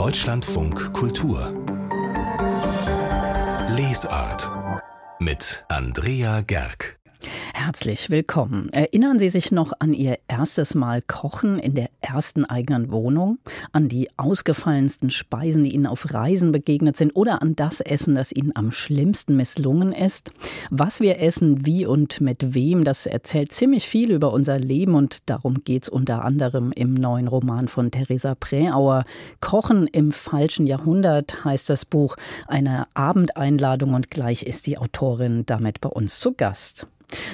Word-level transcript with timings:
Deutschlandfunk 0.00 0.94
Kultur. 0.94 1.52
Lesart 3.76 4.50
mit 5.18 5.66
Andrea 5.68 6.40
Gerg 6.40 6.99
Herzlich 7.62 8.08
willkommen. 8.08 8.70
Erinnern 8.72 9.18
Sie 9.18 9.28
sich 9.28 9.52
noch 9.52 9.74
an 9.80 9.92
Ihr 9.92 10.16
erstes 10.28 10.74
Mal 10.74 11.02
Kochen 11.02 11.58
in 11.58 11.74
der 11.74 11.90
ersten 12.00 12.46
eigenen 12.46 12.90
Wohnung? 12.90 13.38
An 13.72 13.90
die 13.90 14.08
ausgefallensten 14.16 15.10
Speisen, 15.10 15.64
die 15.64 15.74
Ihnen 15.74 15.86
auf 15.86 16.14
Reisen 16.14 16.52
begegnet 16.52 16.96
sind? 16.96 17.14
Oder 17.14 17.42
an 17.42 17.56
das 17.56 17.82
Essen, 17.82 18.14
das 18.14 18.32
Ihnen 18.32 18.52
am 18.56 18.72
schlimmsten 18.72 19.36
misslungen 19.36 19.92
ist? 19.92 20.32
Was 20.70 21.00
wir 21.00 21.20
essen, 21.20 21.66
wie 21.66 21.84
und 21.84 22.22
mit 22.22 22.54
wem, 22.54 22.82
das 22.82 23.04
erzählt 23.04 23.52
ziemlich 23.52 23.86
viel 23.86 24.10
über 24.10 24.32
unser 24.32 24.58
Leben 24.58 24.94
und 24.94 25.28
darum 25.28 25.62
geht 25.62 25.82
es 25.82 25.88
unter 25.90 26.24
anderem 26.24 26.72
im 26.72 26.94
neuen 26.94 27.28
Roman 27.28 27.68
von 27.68 27.90
Theresa 27.90 28.34
Präauer. 28.40 29.04
Kochen 29.40 29.86
im 29.86 30.12
falschen 30.12 30.66
Jahrhundert 30.66 31.44
heißt 31.44 31.68
das 31.68 31.84
Buch, 31.84 32.16
eine 32.46 32.86
Abendeinladung 32.94 33.92
und 33.92 34.10
gleich 34.10 34.44
ist 34.44 34.66
die 34.66 34.78
Autorin 34.78 35.44
damit 35.44 35.82
bei 35.82 35.90
uns 35.90 36.20
zu 36.20 36.32
Gast. 36.32 36.86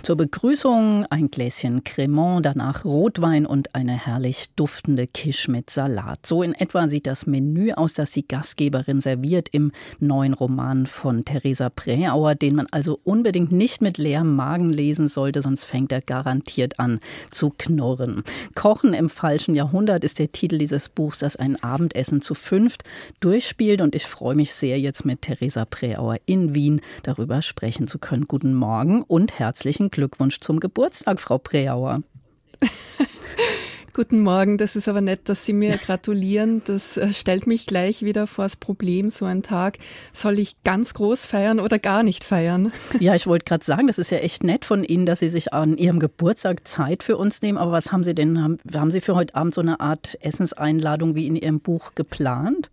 Zur 0.03 0.17
Begrüßung 0.17 1.05
ein 1.11 1.31
Gläschen 1.31 1.85
Cremant, 1.85 2.47
danach 2.47 2.85
Rotwein 2.85 3.47
und 3.47 3.75
eine 3.75 3.93
herrlich 3.93 4.51
duftende 4.57 5.07
Quiche 5.07 5.51
mit 5.51 5.71
Salat. 5.71 6.27
So 6.27 6.43
in 6.43 6.55
etwa 6.55 6.89
sieht 6.89 7.07
das 7.07 7.27
Menü 7.27 7.73
aus, 7.73 7.93
das 7.93 8.13
die 8.13 8.27
Gastgeberin 8.27 9.01
serviert 9.01 9.49
im 9.53 9.73
neuen 9.99 10.35
Roman 10.35 10.87
von 10.87 11.25
Theresa 11.25 11.71
Präauer, 11.71 12.35
den 12.35 12.55
man 12.55 12.67
also 12.71 13.01
unbedingt 13.05 13.53
nicht 13.53 13.83
mit 13.83 13.99
leerem 13.99 14.35
Magen 14.35 14.73
lesen 14.73 15.09
sollte, 15.09 15.43
sonst 15.43 15.65
fängt 15.65 15.93
er 15.93 16.01
garantiert 16.01 16.79
an 16.79 17.01
zu 17.31 17.53
knurren. 17.57 18.23
Kochen 18.55 18.95
im 18.95 19.11
falschen 19.11 19.55
Jahrhundert 19.55 20.05
ist 20.05 20.19
der 20.19 20.33
Titel 20.33 20.59
dieses 20.59 20.89
Buchs, 20.89 21.19
das 21.19 21.37
ein 21.37 21.63
Abendessen 21.63 22.21
zu 22.21 22.35
fünft 22.35 22.85
durchspielt 23.21 23.81
und 23.81 23.95
ich 23.95 24.07
freue 24.07 24.35
mich 24.35 24.53
sehr, 24.53 24.79
jetzt 24.79 25.05
mit 25.05 25.23
Theresa 25.23 25.65
Präauer 25.65 26.17
in 26.27 26.55
Wien 26.55 26.81
darüber 27.03 27.43
sprechen 27.43 27.89
zu 27.89 27.99
können. 27.99 28.27
Guten 28.29 28.55
Morgen 28.55 29.03
und 29.03 29.39
herzlich 29.39 29.66
herzlichen 29.67 29.91
Glückwunsch 29.91 30.39
zum 30.39 30.61
Geburtstag, 30.61 31.21
Frau 31.21 31.39
Preauer. 31.39 32.01
Guten 33.95 34.21
Morgen, 34.21 34.59
das 34.59 34.77
ist 34.77 34.89
aber 34.89 35.01
nett, 35.01 35.29
dass 35.29 35.45
Sie 35.45 35.53
mir 35.53 35.77
gratulieren. 35.77 36.63
Das 36.65 36.97
äh, 36.97 37.13
stellt 37.13 37.49
mich 37.49 37.67
gleich 37.67 38.03
wieder 38.03 38.29
vor 38.29 38.45
das 38.45 38.55
Problem, 38.55 39.11
so 39.11 39.25
ein 39.25 39.43
Tag. 39.43 39.79
Soll 40.13 40.39
ich 40.39 40.63
ganz 40.63 40.95
groß 40.95 41.27
feiern 41.27 41.59
oder 41.59 41.81
gar 41.81 42.05
nicht 42.05 42.23
feiern? 42.23 42.73
Ja, 43.01 43.17
ich 43.17 43.27
wollte 43.27 43.45
gerade 43.45 43.65
sagen, 43.65 43.89
das 43.89 43.99
ist 43.99 44.11
ja 44.11 44.19
echt 44.19 44.45
nett 44.45 44.65
von 44.65 44.85
Ihnen, 44.85 45.05
dass 45.05 45.19
Sie 45.19 45.31
sich 45.31 45.53
an 45.53 45.77
Ihrem 45.77 45.99
Geburtstag 45.99 46.69
Zeit 46.69 47.03
für 47.03 47.17
uns 47.17 47.43
nehmen. 47.43 47.59
Aber 47.59 47.73
was 47.73 47.91
haben 47.91 48.05
Sie 48.05 48.15
denn, 48.15 48.41
haben, 48.41 48.59
haben 48.73 48.93
Sie 48.93 49.01
für 49.01 49.17
heute 49.17 49.35
Abend 49.35 49.53
so 49.53 49.63
eine 49.63 49.81
Art 49.81 50.17
Essenseinladung 50.21 51.17
wie 51.17 51.27
in 51.27 51.35
Ihrem 51.35 51.59
Buch 51.59 51.97
geplant? 51.97 52.71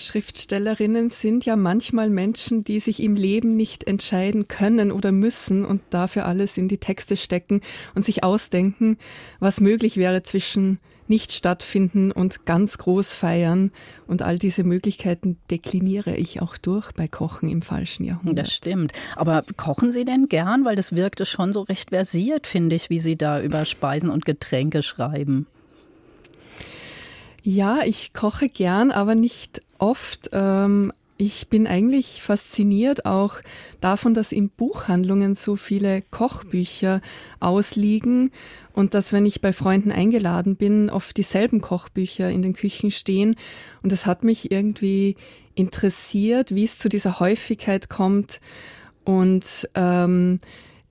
Schriftstellerinnen 0.00 1.10
sind 1.10 1.44
ja 1.44 1.56
manchmal 1.56 2.10
Menschen, 2.10 2.64
die 2.64 2.80
sich 2.80 3.02
im 3.02 3.16
Leben 3.16 3.56
nicht 3.56 3.84
entscheiden 3.86 4.48
können 4.48 4.92
oder 4.92 5.12
müssen 5.12 5.64
und 5.64 5.82
dafür 5.90 6.26
alles 6.26 6.56
in 6.56 6.68
die 6.68 6.78
Texte 6.78 7.16
stecken 7.16 7.60
und 7.94 8.04
sich 8.04 8.24
ausdenken, 8.24 8.96
was 9.38 9.60
möglich 9.60 9.96
wäre 9.96 10.22
zwischen 10.22 10.80
nicht 11.10 11.32
stattfinden 11.32 12.12
und 12.12 12.46
ganz 12.46 12.78
groß 12.78 13.14
feiern. 13.14 13.72
Und 14.06 14.22
all 14.22 14.38
diese 14.38 14.64
Möglichkeiten 14.64 15.38
dekliniere 15.50 16.14
ich 16.14 16.40
auch 16.40 16.56
durch 16.56 16.92
bei 16.92 17.08
Kochen 17.08 17.48
im 17.48 17.62
falschen 17.62 18.04
Jahrhundert. 18.04 18.46
Das 18.46 18.54
stimmt. 18.54 18.92
Aber 19.16 19.44
kochen 19.56 19.92
Sie 19.92 20.04
denn 20.04 20.28
gern? 20.28 20.64
Weil 20.64 20.76
das 20.76 20.94
wirkte 20.94 21.26
schon 21.26 21.52
so 21.52 21.62
recht 21.62 21.90
versiert, 21.90 22.46
finde 22.46 22.76
ich, 22.76 22.90
wie 22.90 23.00
Sie 23.00 23.16
da 23.16 23.40
über 23.40 23.64
Speisen 23.64 24.08
und 24.08 24.24
Getränke 24.24 24.82
schreiben. 24.82 25.48
Ja, 27.42 27.80
ich 27.84 28.12
koche 28.12 28.48
gern, 28.48 28.90
aber 28.90 29.14
nicht 29.14 29.62
oft. 29.78 30.30
Ähm, 30.32 30.92
ich 31.16 31.48
bin 31.48 31.66
eigentlich 31.66 32.22
fasziniert 32.22 33.04
auch 33.04 33.40
davon, 33.82 34.14
dass 34.14 34.32
in 34.32 34.48
Buchhandlungen 34.48 35.34
so 35.34 35.56
viele 35.56 36.00
Kochbücher 36.10 37.02
ausliegen 37.40 38.30
und 38.72 38.94
dass, 38.94 39.12
wenn 39.12 39.26
ich 39.26 39.42
bei 39.42 39.52
Freunden 39.52 39.92
eingeladen 39.92 40.56
bin, 40.56 40.88
oft 40.88 41.16
dieselben 41.18 41.60
Kochbücher 41.60 42.30
in 42.30 42.40
den 42.40 42.54
Küchen 42.54 42.90
stehen. 42.90 43.36
Und 43.82 43.92
es 43.92 44.06
hat 44.06 44.24
mich 44.24 44.50
irgendwie 44.50 45.16
interessiert, 45.54 46.54
wie 46.54 46.64
es 46.64 46.78
zu 46.78 46.88
dieser 46.88 47.20
Häufigkeit 47.20 47.90
kommt 47.90 48.40
und 49.04 49.68
ähm, 49.74 50.40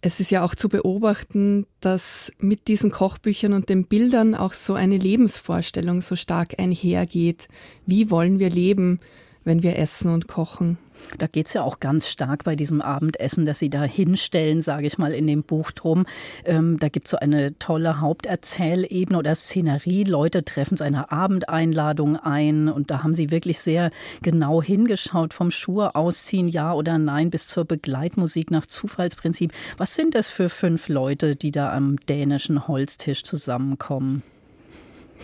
es 0.01 0.19
ist 0.19 0.31
ja 0.31 0.43
auch 0.43 0.55
zu 0.55 0.69
beobachten, 0.69 1.65
dass 1.81 2.31
mit 2.39 2.67
diesen 2.67 2.91
Kochbüchern 2.91 3.53
und 3.53 3.69
den 3.69 3.85
Bildern 3.85 4.33
auch 4.33 4.53
so 4.53 4.73
eine 4.73 4.97
Lebensvorstellung 4.97 6.01
so 6.01 6.15
stark 6.15 6.57
einhergeht. 6.57 7.49
Wie 7.85 8.09
wollen 8.09 8.39
wir 8.39 8.49
leben, 8.49 8.99
wenn 9.43 9.63
wir 9.63 9.77
essen 9.77 10.11
und 10.11 10.27
kochen? 10.27 10.77
Da 11.17 11.27
geht 11.27 11.47
es 11.47 11.53
ja 11.53 11.63
auch 11.63 11.79
ganz 11.79 12.07
stark 12.07 12.43
bei 12.43 12.55
diesem 12.55 12.81
Abendessen, 12.81 13.45
das 13.45 13.59
Sie 13.59 13.69
da 13.69 13.83
hinstellen, 13.83 14.61
sage 14.61 14.87
ich 14.87 14.97
mal, 14.97 15.13
in 15.13 15.27
dem 15.27 15.43
Buch 15.43 15.71
drum. 15.71 16.05
Ähm, 16.45 16.77
da 16.79 16.89
gibt 16.89 17.07
es 17.07 17.11
so 17.11 17.17
eine 17.17 17.57
tolle 17.57 18.01
Haupterzählebene 18.01 19.17
oder 19.17 19.33
Szenerie. 19.35 20.03
Leute 20.03 20.43
treffen 20.43 20.77
zu 20.77 20.83
einer 20.83 21.11
Abendeinladung 21.11 22.17
ein 22.17 22.69
und 22.69 22.91
da 22.91 23.03
haben 23.03 23.13
Sie 23.13 23.31
wirklich 23.31 23.59
sehr 23.59 23.91
genau 24.21 24.61
hingeschaut, 24.61 25.33
vom 25.33 25.51
Schuhe 25.51 25.95
ausziehen, 25.95 26.47
ja 26.47 26.73
oder 26.73 26.97
nein, 26.97 27.29
bis 27.29 27.47
zur 27.47 27.65
Begleitmusik 27.65 28.51
nach 28.51 28.65
Zufallsprinzip. 28.65 29.51
Was 29.77 29.95
sind 29.95 30.15
das 30.15 30.29
für 30.29 30.49
fünf 30.49 30.89
Leute, 30.89 31.35
die 31.35 31.51
da 31.51 31.73
am 31.73 31.97
dänischen 31.97 32.67
Holztisch 32.67 33.23
zusammenkommen? 33.23 34.21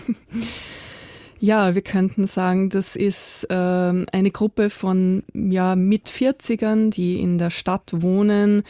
Ja, 1.39 1.75
wir 1.75 1.81
könnten 1.81 2.27
sagen, 2.27 2.69
das 2.69 2.95
ist 2.95 3.45
ähm, 3.49 4.05
eine 4.11 4.31
Gruppe 4.31 4.69
von 4.69 5.23
ja, 5.33 5.75
mit 5.75 6.07
40ern, 6.07 6.91
die 6.91 7.19
in 7.19 7.37
der 7.37 7.49
Stadt 7.49 7.91
wohnen, 7.93 8.63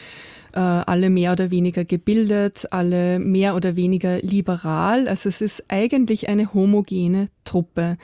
äh, 0.54 0.60
alle 0.60 1.12
mehr 1.12 1.34
oder 1.34 1.52
weniger 1.52 1.86
gebildet, 1.86 2.66
alle 2.72 3.20
mehr 3.20 3.56
oder 3.56 3.76
weniger 3.76 4.18
liberal. 4.20 5.08
Also 5.08 5.30
es 5.30 5.42
ist 5.42 5.66
eigentlich 5.68 6.28
eine 6.28 6.56
homogene 6.56 7.30
Truppe. 7.44 7.98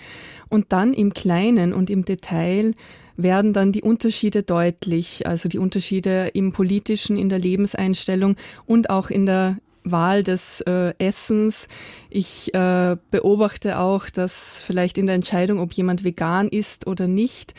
Und 0.50 0.72
dann 0.72 0.94
im 0.94 1.14
Kleinen 1.14 1.74
und 1.74 1.90
im 1.90 2.06
Detail 2.06 2.76
werden 3.18 3.54
dann 3.54 3.72
die 3.72 3.82
Unterschiede 3.82 4.44
deutlich, 4.44 5.26
also 5.26 5.50
die 5.50 5.58
Unterschiede 5.60 6.30
im 6.34 6.52
politischen, 6.52 7.18
in 7.18 7.30
der 7.30 7.40
Lebenseinstellung 7.40 8.36
und 8.68 8.92
auch 8.92 9.10
in 9.10 9.26
der 9.26 9.58
Wahl 9.84 10.24
des 10.24 10.62
äh, 10.62 10.94
Essens. 10.98 11.68
Ich 12.10 12.54
äh, 12.54 12.98
beobachte 13.10 13.80
auch, 13.80 14.10
dass 14.10 14.62
vielleicht 14.62 14.98
in 14.98 15.06
der 15.06 15.16
Entscheidung, 15.16 15.60
ob 15.60 15.74
jemand 15.74 16.04
vegan 16.04 16.48
ist 16.48 16.88
oder 16.88 17.08
nicht, 17.08 17.54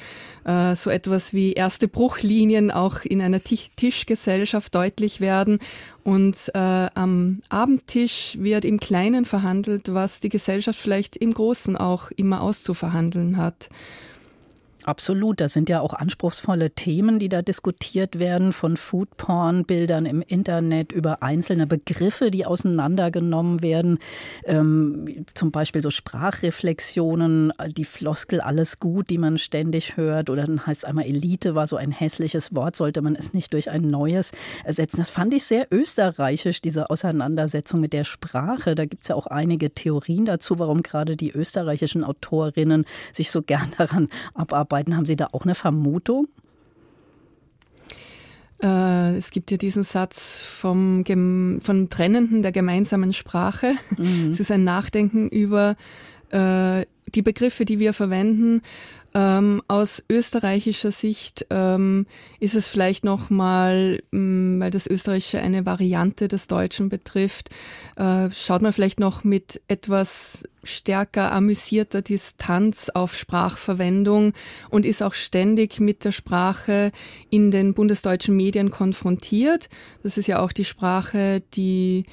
äh, 0.45 0.75
so 0.77 0.91
etwas 0.91 1.33
wie 1.33 1.53
erste 1.53 1.89
Bruchlinien 1.89 2.71
auch 2.71 3.05
in 3.05 3.21
einer 3.21 3.41
Tischgesellschaft 3.43 4.75
deutlich 4.75 5.21
werden. 5.21 5.59
Und 6.05 6.37
äh, 6.55 6.59
am 6.59 7.43
Abendtisch 7.49 8.37
wird 8.39 8.65
im 8.65 8.81
Kleinen 8.81 9.25
verhandelt, 9.25 9.93
was 9.95 10.21
die 10.21 10.29
Gesellschaft 10.29 10.79
vielleicht 10.79 11.17
im 11.17 11.33
Großen 11.33 11.77
auch 11.77 12.11
immer 12.11 12.41
auszuverhandeln 12.41 13.37
hat. 13.37 13.69
Absolut, 14.85 15.41
das 15.41 15.53
sind 15.53 15.69
ja 15.69 15.81
auch 15.81 15.95
anspruchsvolle 15.95 16.73
Themen, 16.73 17.21
die 17.21 17.29
da 17.29 17.41
diskutiert 17.41 18.19
werden, 18.19 18.53
von 18.53 18.77
Foodporn-Bildern 18.77 20.07
im 20.07 20.23
Internet 20.23 20.91
über 20.91 21.23
einzelne 21.23 21.69
Begriffe, 21.69 22.33
die 22.33 22.47
auseinandergenommen 22.47 23.63
werden, 23.63 24.01
ähm, 24.45 25.25
zum 25.35 25.53
Beispiel 25.53 25.83
so 25.83 25.91
Sprachreflexionen, 25.91 27.53
die 27.77 27.85
Floskel 27.85 28.41
alles 28.41 28.81
gut, 28.81 29.09
die 29.11 29.19
man 29.19 29.39
ständig 29.39 29.97
hört, 29.97 30.31
oder 30.31 30.47
dann 30.47 30.67
heißt 30.67 30.83
es 30.83 30.85
einmal 30.85 31.05
Elite 31.05 31.55
war 31.55 31.69
so 31.69 31.77
ein 31.77 31.93
hässliches 31.93 32.53
Wort, 32.53 32.75
sollte 32.75 33.03
man 33.03 33.15
es 33.15 33.35
nicht 33.35 33.53
durch 33.53 33.71
ein 33.71 33.89
neues 33.89 34.33
ersetzen. 34.65 34.97
Das 34.97 35.11
fand 35.11 35.33
ich 35.33 35.45
sehr 35.45 35.69
österreichisch, 35.71 36.61
diese 36.61 36.91
Auseinandersetzung 36.91 37.81
mit 37.81 37.93
der 37.93 38.05
Sprache. 38.05 38.75
Da 38.75 38.87
gibt 38.87 39.05
es 39.05 39.09
ja 39.09 39.15
auch 39.15 39.29
einige 39.29 39.71
Theorien 39.71 40.25
dazu, 40.25 40.59
warum 40.59 40.83
gerade 40.83 41.17
die 41.17 41.31
österreichischen 41.31 42.03
Autorinnen 42.03 42.85
sich 43.13 43.31
so 43.31 43.43
gern 43.43 43.73
daran 43.79 44.09
abarbeiten 44.35 44.72
arbeiten. 44.73 44.97
Haben 44.97 45.07
Sie 45.07 45.17
da 45.17 45.29
auch 45.33 45.45
eine 45.45 45.55
Vermutung? 45.55 46.29
Äh, 48.63 49.17
es 49.17 49.31
gibt 49.31 49.51
ja 49.51 49.57
diesen 49.57 49.83
Satz 49.83 50.41
vom, 50.41 51.05
vom 51.61 51.91
Trennenden 51.91 52.43
der 52.43 52.53
gemeinsamen 52.53 53.13
Sprache. 53.13 53.75
Mhm. 53.99 54.31
Es 54.33 54.41
ist 54.41 54.51
ein 54.51 54.65
Nachdenken 54.65 55.29
über 55.29 55.77
äh, 56.31 56.87
die 57.15 57.23
Begriffe, 57.23 57.65
die 57.65 57.79
wir 57.79 57.93
verwenden. 57.93 58.63
Ähm, 59.15 59.63
aus 59.69 60.03
österreichischer 60.11 60.91
Sicht 60.91 61.47
ähm, 61.51 62.07
ist 62.41 62.55
es 62.55 62.69
vielleicht 62.69 63.05
nochmal, 63.05 64.03
mm, 64.11 64.59
weil 64.59 64.71
das 64.71 64.87
Österreichische 64.87 65.41
eine 65.41 65.67
Variante 65.67 66.29
des 66.29 66.47
Deutschen 66.47 66.89
betrifft, 66.89 67.51
äh, 67.97 68.31
schaut 68.31 68.63
man 68.63 68.73
vielleicht 68.73 69.01
noch 69.01 69.23
mit 69.23 69.61
etwas 69.69 70.45
stärker 70.65 71.33
amüsierter 71.33 72.01
Distanz 72.01 72.89
auf 72.89 73.15
Sprachverwendung 73.15 74.33
und 74.71 74.87
ist 74.87 75.03
auch 75.03 75.15
ständig 75.15 75.79
mit 75.81 76.05
der 76.05 76.13
Sprache 76.13 76.93
in 77.29 77.51
den 77.51 77.75
bundesdeutschen 77.75 78.37
Medien 78.37 78.71
konfrontiert. 78.71 79.69
Das 80.03 80.17
ist 80.17 80.27
ja 80.29 80.41
auch 80.41 80.53
die 80.53 80.65
Sprache, 80.65 81.43
die 81.55 82.05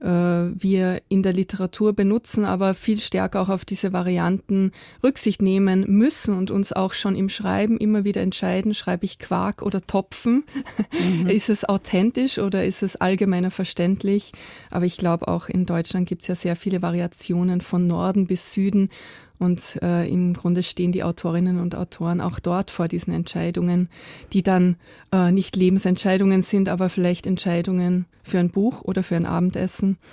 äh, 0.00 0.06
wir 0.06 1.02
in 1.08 1.22
der 1.22 1.32
Literatur 1.32 1.92
benutzen, 1.92 2.44
aber 2.44 2.74
viel 2.74 2.98
stärker 2.98 3.40
auch 3.40 3.48
auf 3.48 3.64
diese 3.64 3.92
Varianten 3.92 4.72
Rücksicht 5.02 5.42
nehmen 5.42 5.84
müssen 5.88 6.36
und 6.36 6.50
uns 6.50 6.72
auch 6.72 6.92
schon 6.92 7.16
im 7.16 7.28
Schreiben 7.28 7.78
immer 7.78 8.04
wieder 8.04 8.22
entscheiden, 8.22 8.74
schreibe 8.74 9.04
ich 9.04 9.18
Quark 9.18 9.62
oder 9.62 9.80
Topfen? 9.86 10.44
Mhm. 10.92 11.26
ist 11.28 11.48
es 11.48 11.64
authentisch 11.64 12.38
oder 12.38 12.64
ist 12.64 12.82
es 12.82 12.96
allgemeiner 12.96 13.50
verständlich? 13.50 14.32
Aber 14.70 14.84
ich 14.84 14.96
glaube, 14.96 15.28
auch 15.28 15.48
in 15.48 15.66
Deutschland 15.66 16.08
gibt 16.08 16.22
es 16.22 16.28
ja 16.28 16.34
sehr 16.34 16.56
viele 16.56 16.82
Variationen 16.82 17.60
von 17.60 17.86
Norden 17.86 18.26
bis 18.26 18.52
Süden 18.52 18.90
und 19.38 19.78
äh, 19.82 20.08
im 20.08 20.34
Grunde 20.34 20.62
stehen 20.62 20.92
die 20.92 21.02
Autorinnen 21.02 21.60
und 21.60 21.74
Autoren 21.74 22.20
auch 22.20 22.38
dort 22.38 22.70
vor 22.70 22.88
diesen 22.88 23.12
Entscheidungen, 23.12 23.88
die 24.32 24.42
dann 24.42 24.76
äh, 25.12 25.32
nicht 25.32 25.56
Lebensentscheidungen 25.56 26.42
sind, 26.42 26.68
aber 26.68 26.88
vielleicht 26.88 27.26
Entscheidungen 27.26 28.06
für 28.26 28.38
ein 28.38 28.50
Buch 28.50 28.82
oder 28.82 29.02
für 29.02 29.16
ein 29.16 29.26
Abendessen. 29.26 29.98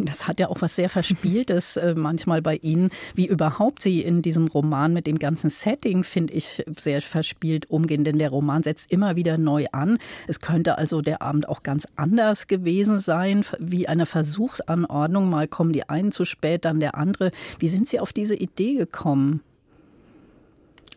Das 0.00 0.26
hat 0.26 0.40
ja 0.40 0.48
auch 0.48 0.60
was 0.60 0.76
sehr 0.76 0.88
Verspieltes 0.88 1.76
äh, 1.76 1.94
manchmal 1.96 2.42
bei 2.42 2.56
Ihnen, 2.56 2.90
wie 3.14 3.26
überhaupt 3.26 3.80
Sie 3.82 4.00
in 4.00 4.22
diesem 4.22 4.48
Roman 4.48 4.92
mit 4.92 5.06
dem 5.06 5.18
ganzen 5.18 5.50
Setting, 5.50 6.04
finde 6.04 6.34
ich, 6.34 6.64
sehr 6.78 7.00
verspielt 7.00 7.70
umgehen, 7.70 8.04
denn 8.04 8.18
der 8.18 8.30
Roman 8.30 8.62
setzt 8.62 8.90
immer 8.90 9.16
wieder 9.16 9.38
neu 9.38 9.66
an. 9.72 9.98
Es 10.26 10.40
könnte 10.40 10.78
also 10.78 11.00
der 11.00 11.22
Abend 11.22 11.48
auch 11.48 11.62
ganz 11.62 11.86
anders 11.96 12.48
gewesen 12.48 12.98
sein, 12.98 13.44
wie 13.58 13.86
eine 13.88 14.06
Versuchsanordnung. 14.06 15.30
Mal 15.30 15.48
kommen 15.48 15.72
die 15.72 15.88
einen 15.88 16.12
zu 16.12 16.24
spät, 16.24 16.64
dann 16.64 16.80
der 16.80 16.96
andere. 16.96 17.30
Wie 17.58 17.68
sind 17.68 17.88
Sie 17.88 18.00
auf 18.00 18.12
diese 18.12 18.34
Idee 18.34 18.53
Idee 18.54 18.74
gekommen? 18.74 19.40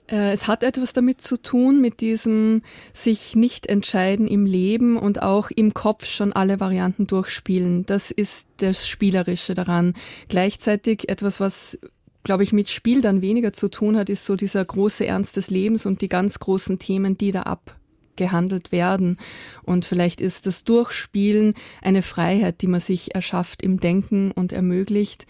Äh, 0.09 0.31
es 0.31 0.47
hat 0.47 0.63
etwas 0.63 0.93
damit 0.93 1.21
zu 1.21 1.41
tun, 1.41 1.81
mit 1.81 2.01
diesem 2.01 2.61
sich 2.93 3.35
nicht 3.35 3.67
entscheiden 3.67 4.27
im 4.27 4.45
Leben 4.45 4.97
und 4.97 5.21
auch 5.21 5.49
im 5.51 5.73
Kopf 5.73 6.05
schon 6.05 6.33
alle 6.33 6.59
Varianten 6.59 7.07
durchspielen. 7.07 7.85
Das 7.85 8.11
ist 8.11 8.47
das 8.57 8.87
Spielerische 8.87 9.53
daran. 9.53 9.93
Gleichzeitig 10.29 11.09
etwas, 11.09 11.39
was 11.39 11.77
glaube 12.23 12.43
ich, 12.43 12.51
mit 12.51 12.67
Spiel 12.67 13.01
dann 13.01 13.21
weniger 13.21 13.53
zu 13.53 13.69
tun 13.69 13.95
hat, 13.95 14.09
ist 14.09 14.25
so 14.25 14.35
dieser 14.35 14.63
große 14.63 15.05
Ernst 15.05 15.37
des 15.37 15.49
Lebens 15.49 15.85
und 15.85 16.01
die 16.01 16.09
ganz 16.09 16.39
großen 16.39 16.77
Themen, 16.77 17.17
die 17.17 17.31
da 17.31 17.43
abgehandelt 17.43 18.73
werden. 18.73 19.17
Und 19.63 19.85
vielleicht 19.85 20.19
ist 20.19 20.45
das 20.45 20.65
Durchspielen 20.65 21.53
eine 21.81 22.01
Freiheit, 22.01 22.61
die 22.61 22.67
man 22.67 22.81
sich 22.81 23.15
erschafft 23.15 23.61
im 23.61 23.79
Denken 23.79 24.31
und 24.31 24.51
ermöglicht. 24.51 25.25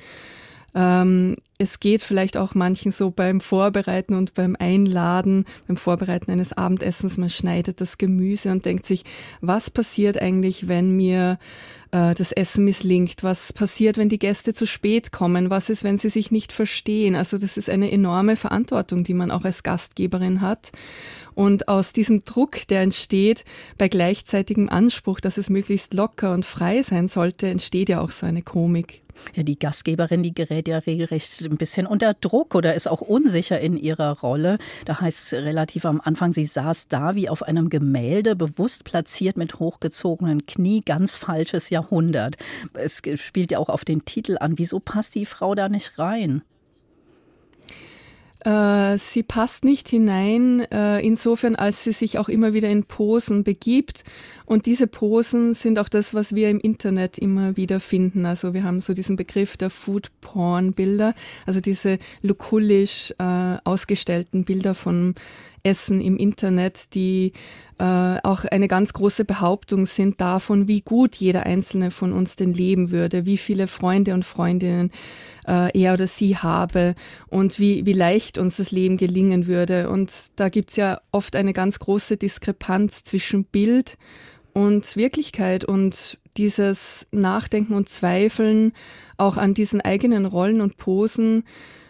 Ähm, 0.78 1.36
es 1.58 1.80
geht 1.80 2.04
vielleicht 2.04 2.38
auch 2.38 2.54
manchen 2.54 2.92
so 2.92 3.10
beim 3.10 3.42
Vorbereiten 3.42 4.14
und 4.14 4.36
beim 4.36 4.56
Einladen, 4.60 5.46
beim 5.68 5.76
Vorbereiten 5.76 6.30
eines 6.30 6.54
Abendessens, 6.54 7.18
man 7.18 7.32
schneidet 7.32 7.82
das 7.82 7.98
Gemüse 7.98 8.52
und 8.52 8.64
denkt 8.66 8.86
sich, 8.86 9.04
was 9.42 9.72
passiert 9.72 10.22
eigentlich, 10.22 10.68
wenn 10.68 10.96
mir 10.96 11.40
das 12.16 12.32
Essen 12.32 12.66
misslingt? 12.66 13.24
Was 13.24 13.54
passiert, 13.54 13.98
wenn 13.98 14.10
die 14.10 14.20
Gäste 14.20 14.54
zu 14.54 14.68
spät 14.68 15.12
kommen? 15.12 15.50
Was 15.50 15.70
ist, 15.70 15.84
wenn 15.84 15.98
sie 15.98 16.10
sich 16.10 16.32
nicht 16.32 16.52
verstehen? 16.54 17.16
Also 17.16 17.38
das 17.38 17.58
ist 17.58 17.70
eine 17.70 17.92
enorme 17.92 18.36
Verantwortung, 18.36 19.04
die 19.04 19.14
man 19.14 19.32
auch 19.32 19.44
als 19.44 19.64
Gastgeberin 19.64 20.42
hat. 20.42 20.72
Und 21.34 21.68
aus 21.68 21.94
diesem 21.94 22.26
Druck, 22.26 22.68
der 22.68 22.82
entsteht, 22.82 23.46
bei 23.78 23.88
gleichzeitigem 23.88 24.70
Anspruch, 24.70 25.20
dass 25.20 25.38
es 25.38 25.50
möglichst 25.50 25.94
locker 25.94 26.34
und 26.34 26.46
frei 26.46 26.82
sein 26.82 27.08
sollte, 27.08 27.48
entsteht 27.48 27.90
ja 27.90 28.02
auch 28.02 28.12
so 28.12 28.26
eine 28.26 28.42
Komik. 28.42 29.02
Ja, 29.36 29.44
die 29.44 29.60
Gastgeberin, 29.60 30.24
die 30.24 30.34
gerät 30.34 30.68
ja 30.68 30.80
regelrecht 30.80 31.42
ein 31.42 31.58
bisschen 31.58 31.88
unter 31.88 32.14
Druck 32.14 32.56
oder 32.56 32.76
ist 32.76 32.88
auch 32.88 33.02
unsicher 33.02 33.60
in 33.60 33.78
ihrer 33.78 34.20
Rolle. 34.20 34.58
Da 34.86 35.02
heißt 35.02 35.34
es 35.34 35.34
relativ 35.34 35.86
am 35.86 36.02
Anfang, 36.04 36.34
sie 36.34 36.46
saß 36.46 36.88
da 36.88 37.16
wie 37.16 37.30
auf 37.30 37.44
einem 37.44 37.70
Gemälde, 37.70 38.36
bewusst 38.36 38.84
platziert 38.84 39.38
mit 39.38 39.60
hochgezogenen 39.60 40.46
Knie, 40.46 40.82
ganz 40.86 41.16
falsches 41.16 41.70
Jahrhundert. 41.70 41.87
Es 42.74 43.02
spielt 43.16 43.52
ja 43.52 43.60
auch 43.60 43.70
auf 43.70 43.86
den 43.86 44.06
Titel 44.06 44.38
an. 44.40 44.58
Wieso 44.58 44.80
passt 44.80 45.16
die 45.16 45.26
Frau 45.26 45.56
da 45.56 45.70
nicht 45.70 46.00
rein? 46.00 46.42
Äh, 48.48 48.98
sie 48.98 49.24
passt 49.24 49.66
nicht 49.66 49.90
hinein, 49.90 50.62
äh, 50.72 51.06
insofern 51.06 51.56
als 51.56 51.84
sie 51.84 51.92
sich 51.92 52.20
auch 52.20 52.30
immer 52.30 52.54
wieder 52.54 52.70
in 52.70 52.84
Posen 52.86 53.44
begibt. 53.44 54.04
Und 54.46 54.68
diese 54.68 54.88
Posen 54.88 55.54
sind 55.54 55.80
auch 55.80 55.90
das, 55.90 56.14
was 56.14 56.36
wir 56.36 56.50
im 56.50 56.60
Internet 56.60 57.18
immer 57.18 57.58
wieder 57.58 57.80
finden. 57.80 58.26
Also 58.26 58.54
wir 58.54 58.64
haben 58.64 58.80
so 58.80 58.94
diesen 58.94 59.16
Begriff 59.16 59.58
der 59.58 59.70
Food 59.70 60.12
Porn 60.22 60.74
Bilder, 60.74 61.16
also 61.46 61.62
diese 61.62 61.98
lukullisch 62.22 63.14
äh, 63.18 63.58
ausgestellten 63.64 64.46
Bilder 64.46 64.76
von 64.76 65.16
Essen 65.68 66.02
im 66.02 66.18
Internet, 66.18 66.96
die 66.96 67.34
äh, 67.80 68.18
auch 68.24 68.46
eine 68.46 68.68
ganz 68.68 68.94
große 68.94 69.26
Behauptung 69.26 69.86
sind 69.86 70.20
davon, 70.20 70.68
wie 70.68 70.82
gut 70.82 71.16
jeder 71.16 71.46
einzelne 71.46 71.92
von 71.92 72.12
uns 72.14 72.36
denn 72.36 72.54
leben 72.54 72.92
würde, 72.92 73.26
wie 73.26 73.38
viele 73.38 73.68
Freunde 73.68 74.14
und 74.14 74.26
Freundinnen 74.26 74.92
äh, 75.48 75.78
er 75.80 75.94
oder 75.94 76.08
sie 76.08 76.38
habe 76.38 76.96
und 77.28 77.60
wie, 77.60 77.86
wie 77.86 77.94
leicht 77.94 78.38
uns 78.38 78.58
das 78.58 78.72
Leben 78.72 78.98
gelingen 78.98 79.46
würde. 79.46 79.90
Und 79.90 80.12
da 80.38 80.50
gibt's 80.50 80.76
ja 80.76 81.00
oft 81.12 81.36
eine 81.36 81.54
ganz 81.54 81.78
große 81.78 82.18
Diskrepanz 82.18 83.04
zwischen 83.04 83.44
Bild 83.44 83.98
und 84.54 84.96
Wirklichkeit 84.96 85.64
und 85.66 86.18
dieses 86.38 87.06
Nachdenken 87.12 87.74
und 87.74 87.90
Zweifeln 87.90 88.74
auch 89.18 89.38
an 89.38 89.54
diesen 89.54 89.82
eigenen 89.82 90.26
Rollen 90.26 90.62
und 90.62 90.78
Posen 90.78 91.44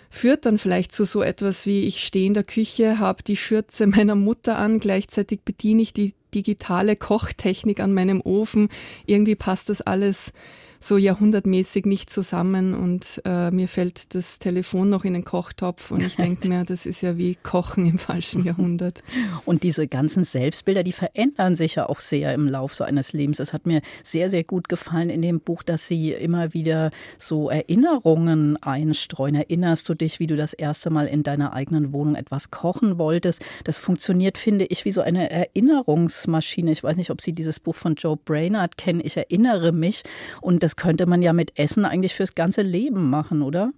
führt 0.09 0.45
dann 0.45 0.57
vielleicht 0.57 0.91
zu 0.91 1.05
so 1.05 1.21
etwas 1.21 1.65
wie, 1.65 1.85
ich 1.85 2.03
stehe 2.03 2.27
in 2.27 2.33
der 2.33 2.43
Küche, 2.43 2.99
habe 2.99 3.23
die 3.23 3.37
Schürze 3.37 3.87
meiner 3.87 4.15
Mutter 4.15 4.57
an, 4.57 4.79
gleichzeitig 4.79 5.41
bediene 5.43 5.81
ich 5.81 5.93
die 5.93 6.13
digitale 6.33 6.95
Kochtechnik 6.95 7.79
an 7.79 7.93
meinem 7.93 8.21
Ofen. 8.21 8.69
Irgendwie 9.05 9.35
passt 9.35 9.69
das 9.69 9.81
alles 9.81 10.33
so 10.79 10.97
jahrhundertmäßig 10.97 11.85
nicht 11.85 12.09
zusammen 12.09 12.73
und 12.73 13.21
äh, 13.25 13.51
mir 13.51 13.67
fällt 13.67 14.15
das 14.15 14.39
Telefon 14.39 14.89
noch 14.89 15.03
in 15.05 15.13
den 15.13 15.23
Kochtopf 15.23 15.91
und 15.91 16.03
ich 16.03 16.15
denke 16.15 16.47
mir, 16.49 16.63
das 16.63 16.85
ist 16.85 17.01
ja 17.01 17.17
wie 17.17 17.35
Kochen 17.35 17.85
im 17.85 17.97
falschen 17.97 18.43
Jahrhundert. 18.43 19.03
Und 19.45 19.63
diese 19.63 19.87
ganzen 19.87 20.23
Selbstbilder, 20.23 20.83
die 20.83 20.91
verändern 20.91 21.55
sich 21.55 21.75
ja 21.75 21.89
auch 21.89 21.99
sehr 21.99 22.33
im 22.33 22.47
Lauf 22.47 22.73
so 22.73 22.83
eines 22.83 23.13
Lebens. 23.13 23.39
Es 23.39 23.53
hat 23.53 23.65
mir 23.65 23.81
sehr, 24.03 24.29
sehr 24.29 24.43
gut 24.43 24.69
gefallen 24.69 25.09
in 25.09 25.21
dem 25.21 25.39
Buch, 25.39 25.63
dass 25.63 25.87
Sie 25.87 26.11
immer 26.11 26.53
wieder 26.53 26.91
so 27.17 27.49
Erinnerungen 27.49 28.57
einstreuen. 28.61 29.35
Erinnerst 29.35 29.87
du 29.89 29.93
dich, 29.93 30.19
wie 30.19 30.27
du 30.27 30.35
das 30.35 30.53
erste 30.53 30.89
Mal 30.89 31.07
in 31.07 31.23
deiner 31.23 31.53
eigenen 31.53 31.93
Wohnung 31.93 32.15
etwas 32.15 32.51
kochen 32.51 32.97
wolltest? 32.97 33.41
Das 33.63 33.77
funktioniert, 33.77 34.37
finde 34.37 34.65
ich, 34.65 34.85
wie 34.85 34.91
so 34.91 35.01
eine 35.01 35.29
Erinnerungsmaschine. 35.29 36.71
Ich 36.71 36.83
weiß 36.83 36.97
nicht, 36.97 37.11
ob 37.11 37.21
Sie 37.21 37.33
dieses 37.33 37.59
Buch 37.59 37.75
von 37.75 37.95
Joe 37.95 38.17
Brainard 38.17 38.77
kennen. 38.77 39.01
Ich 39.03 39.17
erinnere 39.17 39.71
mich 39.71 40.03
und 40.41 40.63
das 40.63 40.66
könnte 40.75 41.05
man 41.05 41.21
ja 41.21 41.33
mit 41.33 41.57
Essen 41.57 41.85
eigentlich 41.85 42.15
fürs 42.15 42.35
ganze 42.35 42.61
Leben 42.61 43.09
machen, 43.09 43.41
oder? 43.41 43.71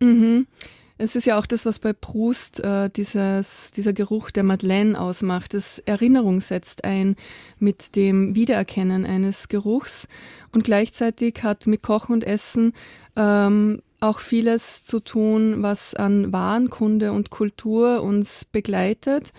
Mhm. 0.00 0.46
Es 1.02 1.16
ist 1.16 1.24
ja 1.24 1.38
auch 1.38 1.46
das, 1.46 1.64
was 1.64 1.78
bei 1.78 1.94
Proust 1.94 2.60
äh, 2.60 2.90
dieses, 2.90 3.70
dieser 3.70 3.94
Geruch 3.94 4.30
der 4.30 4.42
Madeleine 4.42 5.00
ausmacht. 5.00 5.54
Das 5.54 5.78
Erinnerung 5.78 6.40
setzt 6.40 6.84
ein 6.84 7.16
mit 7.58 7.96
dem 7.96 8.34
Wiedererkennen 8.34 9.06
eines 9.06 9.48
Geruchs. 9.48 10.06
Und 10.52 10.64
gleichzeitig 10.64 11.42
hat 11.42 11.66
mit 11.66 11.82
Kochen 11.82 12.12
und 12.12 12.24
Essen 12.24 12.74
ähm, 13.16 13.80
auch 14.00 14.20
vieles 14.20 14.84
zu 14.84 15.00
tun, 15.00 15.62
was 15.62 15.94
an 15.94 16.32
Warenkunde 16.32 17.12
und 17.12 17.30
Kultur 17.30 18.02
uns 18.02 18.44
begleitet 18.44 19.32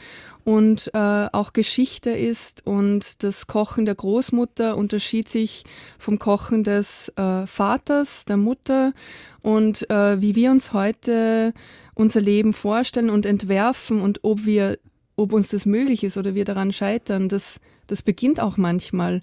und 0.44 0.92
äh, 0.94 1.28
auch 1.32 1.54
Geschichte 1.54 2.12
ist. 2.12 2.66
Und 2.66 3.24
das 3.24 3.48
Kochen 3.48 3.86
der 3.86 3.96
Großmutter 3.96 4.78
unterschied 4.78 5.30
sich 5.30 5.64
vom 5.98 6.20
Kochen 6.20 6.64
des 6.64 7.10
äh, 7.16 7.46
Vaters, 7.48 8.26
der 8.26 8.38
Mutter. 8.38 8.94
Und 9.42 9.90
äh, 9.90 10.22
wie 10.22 10.36
wir 10.36 10.52
uns 10.52 10.74
heute 10.74 11.54
unser 11.94 12.22
Leben 12.22 12.54
vorstellen 12.54 13.10
und 13.10 13.26
entwerfen 13.26 14.02
und 14.02 14.20
ob 14.24 14.46
wir, 14.46 14.80
ob 15.16 15.34
uns 15.34 15.50
das 15.50 15.66
möglich 15.66 16.04
ist 16.04 16.18
oder 16.18 16.36
wir 16.36 16.46
daran 16.46 16.72
scheitern, 16.72 17.30
das, 17.30 17.60
das 17.88 18.02
beginnt 18.02 18.40
auch 18.40 18.58
manchmal 18.58 19.22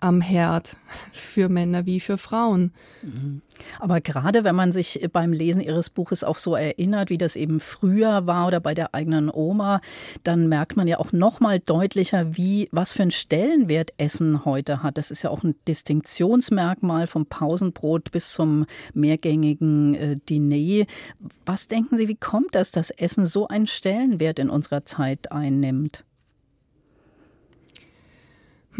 am 0.00 0.20
Herd 0.20 0.76
für 1.12 1.48
Männer 1.48 1.86
wie 1.86 2.00
für 2.00 2.18
Frauen. 2.18 2.72
Mhm. 3.02 3.42
Aber 3.78 4.00
gerade 4.00 4.44
wenn 4.44 4.54
man 4.54 4.72
sich 4.72 5.06
beim 5.12 5.32
Lesen 5.32 5.62
Ihres 5.62 5.90
Buches 5.90 6.24
auch 6.24 6.36
so 6.36 6.54
erinnert, 6.54 7.10
wie 7.10 7.18
das 7.18 7.36
eben 7.36 7.60
früher 7.60 8.26
war 8.26 8.46
oder 8.46 8.60
bei 8.60 8.74
der 8.74 8.94
eigenen 8.94 9.30
Oma, 9.30 9.80
dann 10.24 10.48
merkt 10.48 10.76
man 10.76 10.88
ja 10.88 10.98
auch 10.98 11.12
noch 11.12 11.40
mal 11.40 11.60
deutlicher, 11.60 12.36
wie 12.36 12.68
was 12.72 12.92
für 12.92 13.02
einen 13.02 13.10
Stellenwert 13.10 13.92
Essen 13.98 14.44
heute 14.44 14.82
hat. 14.82 14.98
Das 14.98 15.10
ist 15.10 15.22
ja 15.22 15.30
auch 15.30 15.44
ein 15.44 15.54
Distinktionsmerkmal 15.68 17.06
vom 17.06 17.26
Pausenbrot 17.26 18.10
bis 18.10 18.32
zum 18.32 18.66
mehrgängigen 18.94 19.94
äh, 19.94 20.16
Diner. 20.28 20.86
Was 21.44 21.68
denken 21.68 21.96
Sie, 21.96 22.08
wie 22.08 22.16
kommt 22.16 22.54
das, 22.54 22.70
dass 22.70 22.90
Essen 22.90 23.26
so 23.26 23.48
einen 23.48 23.66
Stellenwert 23.66 24.38
in 24.38 24.50
unserer 24.50 24.84
Zeit 24.84 25.30
einnimmt? 25.32 26.04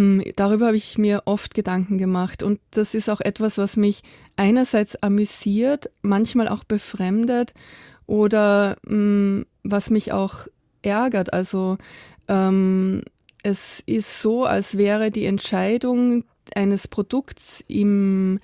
Hm, 0.01 0.23
darüber 0.35 0.69
habe 0.69 0.79
ich 0.79 0.97
mir 0.97 1.25
oft 1.27 1.53
Gedanken 1.53 1.99
gemacht 1.99 2.43
und 2.43 2.59
das 2.71 2.95
ist 2.95 3.11
auch 3.11 3.21
etwas, 3.21 3.59
was 3.59 3.77
mich 3.77 4.01
einerseits 4.35 4.97
amüsiert, 5.03 5.91
manchmal 6.01 6.49
auch 6.49 6.65
befremdet 6.65 7.53
oder 8.07 8.79
hm, 8.87 9.45
was 9.63 9.91
mich 9.91 10.13
auch 10.13 10.47
ärgert. 10.81 11.35
Also 11.35 11.77
ähm, 12.29 13.03
es 13.43 13.83
ist 13.85 14.23
so, 14.23 14.47
als 14.47 14.79
wäre 14.79 15.11
die 15.11 15.27
Entscheidung 15.27 16.25
eines 16.55 16.89
Produkts 16.89 17.63
im 17.69 18.41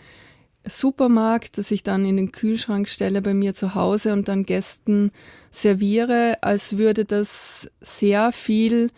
Supermarkt, 0.69 1.57
das 1.57 1.71
ich 1.71 1.83
dann 1.83 2.05
in 2.05 2.19
den 2.19 2.33
Kühlschrank 2.33 2.87
stelle 2.87 3.23
bei 3.23 3.33
mir 3.33 3.55
zu 3.55 3.75
Hause 3.75 4.13
und 4.13 4.29
dann 4.29 4.45
Gästen 4.45 5.11
serviere, 5.51 6.37
als 6.43 6.77
würde 6.77 7.07
das 7.07 7.67
sehr 7.81 8.31
viel 8.31 8.91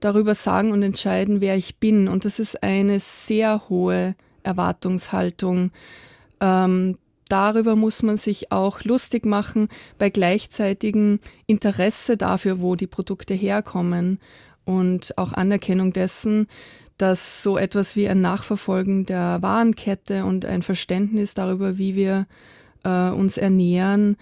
darüber 0.00 0.34
sagen 0.34 0.72
und 0.72 0.82
entscheiden, 0.82 1.40
wer 1.40 1.56
ich 1.56 1.76
bin. 1.76 2.08
Und 2.08 2.24
das 2.24 2.38
ist 2.38 2.62
eine 2.62 3.00
sehr 3.00 3.68
hohe 3.68 4.14
Erwartungshaltung. 4.42 5.70
Ähm, 6.40 6.98
darüber 7.28 7.76
muss 7.76 8.02
man 8.02 8.16
sich 8.16 8.52
auch 8.52 8.84
lustig 8.84 9.26
machen 9.26 9.68
bei 9.98 10.10
gleichzeitigem 10.10 11.20
Interesse 11.46 12.16
dafür, 12.16 12.60
wo 12.60 12.74
die 12.74 12.86
Produkte 12.86 13.34
herkommen 13.34 14.18
und 14.64 15.16
auch 15.16 15.32
Anerkennung 15.32 15.92
dessen, 15.92 16.46
dass 16.98 17.42
so 17.42 17.56
etwas 17.56 17.94
wie 17.94 18.08
ein 18.08 18.20
Nachverfolgen 18.20 19.06
der 19.06 19.38
Warenkette 19.40 20.24
und 20.24 20.44
ein 20.44 20.62
Verständnis 20.62 21.34
darüber, 21.34 21.78
wie 21.78 21.94
wir 21.94 22.26
äh, 22.84 23.10
uns 23.10 23.36
ernähren, 23.36 24.16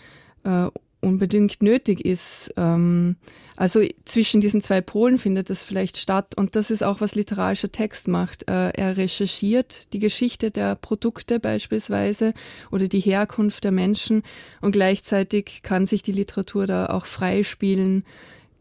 äh, 0.45 0.69
unbedingt 1.01 1.63
nötig 1.63 2.05
ist. 2.05 2.53
Ähm, 2.57 3.17
also 3.57 3.81
zwischen 4.05 4.41
diesen 4.41 4.61
zwei 4.61 4.81
Polen 4.81 5.19
findet 5.19 5.51
das 5.51 5.63
vielleicht 5.63 5.97
statt 5.99 6.35
und 6.37 6.57
das 6.57 6.71
ist 6.71 6.83
auch, 6.83 7.01
was 7.01 7.15
literarischer 7.15 7.73
Text 7.73 8.09
macht. 8.09 8.49
Äh, 8.49 8.71
er 8.71 8.97
recherchiert 8.97 9.93
die 9.93 9.99
Geschichte 9.99 10.51
der 10.51 10.75
Produkte 10.75 11.41
beispielsweise 11.41 12.35
oder 12.71 12.89
die 12.89 13.01
Herkunft 13.01 13.65
der 13.65 13.73
Menschen 13.73 14.23
und 14.61 14.73
gleichzeitig 14.73 15.63
kann 15.63 15.87
sich 15.87 16.03
die 16.03 16.13
Literatur 16.13 16.67
da 16.67 16.87
auch 16.87 17.07
freispielen 17.07 18.05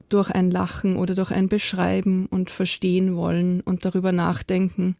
durch 0.10 0.30
ein 0.30 0.51
Lachen 0.51 0.98
oder 0.98 1.15
durch 1.15 1.32
ein 1.32 1.50
Beschreiben 1.50 2.27
und 2.27 2.51
verstehen 2.51 3.15
wollen 3.15 3.62
und 3.62 3.86
darüber 3.86 4.12
nachdenken. 4.12 4.96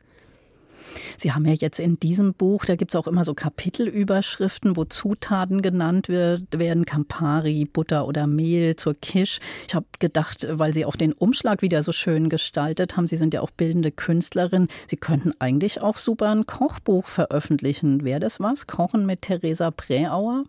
Sie 1.18 1.32
haben 1.32 1.46
ja 1.46 1.54
jetzt 1.54 1.80
in 1.80 2.00
diesem 2.00 2.34
Buch, 2.34 2.65
da 2.65 2.75
gibt 2.75 2.92
es 2.92 2.96
auch 2.96 3.08
immer 3.08 3.24
so 3.24 3.34
Kapitelüberschriften, 3.34 4.75
wo 4.75 4.86
Zutaten 4.86 5.62
genannt 5.62 6.10
wird, 6.10 6.44
werden 6.58 6.86
Campari, 6.86 7.65
Butter 7.65 8.08
oder 8.08 8.27
Mehl 8.27 8.75
zur 8.75 8.94
Kisch. 8.96 9.39
Ich 9.68 9.75
habe 9.75 9.86
gedacht, 10.00 10.48
weil 10.50 10.74
Sie 10.74 10.86
auch 10.86 10.96
den 10.96 11.13
Umschlag 11.13 11.62
wieder 11.62 11.84
so 11.84 11.92
schön 11.92 12.30
gestaltet 12.30 12.98
haben, 12.98 13.08
Sie 13.08 13.18
sind 13.18 13.34
ja 13.34 13.42
auch 13.42 13.51
bildende 13.51 13.92
Künstlerin, 13.92 14.68
Sie 14.88 14.98
könnten 14.98 15.32
eigentlich 15.39 15.82
auch 15.82 15.98
super 15.98 16.30
ein 16.30 16.46
Kochbuch 16.46 17.08
veröffentlichen. 17.08 18.04
Wäre 18.04 18.20
das 18.20 18.39
was? 18.39 18.68
Kochen 18.68 19.06
mit 19.06 19.22
Theresa 19.24 19.72
Präauer? 19.72 20.46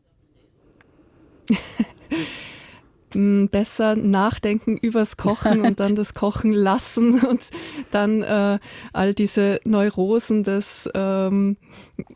besser 3.50 3.96
nachdenken 3.96 4.76
übers 4.76 5.16
Kochen 5.16 5.60
und 5.62 5.80
dann 5.80 5.94
das 5.96 6.14
Kochen 6.14 6.52
lassen 6.52 7.20
und 7.20 7.50
dann 7.90 8.22
äh, 8.22 8.58
all 8.92 9.14
diese 9.14 9.60
Neurosen 9.66 10.42
des 10.42 10.88
ähm, 10.94 11.56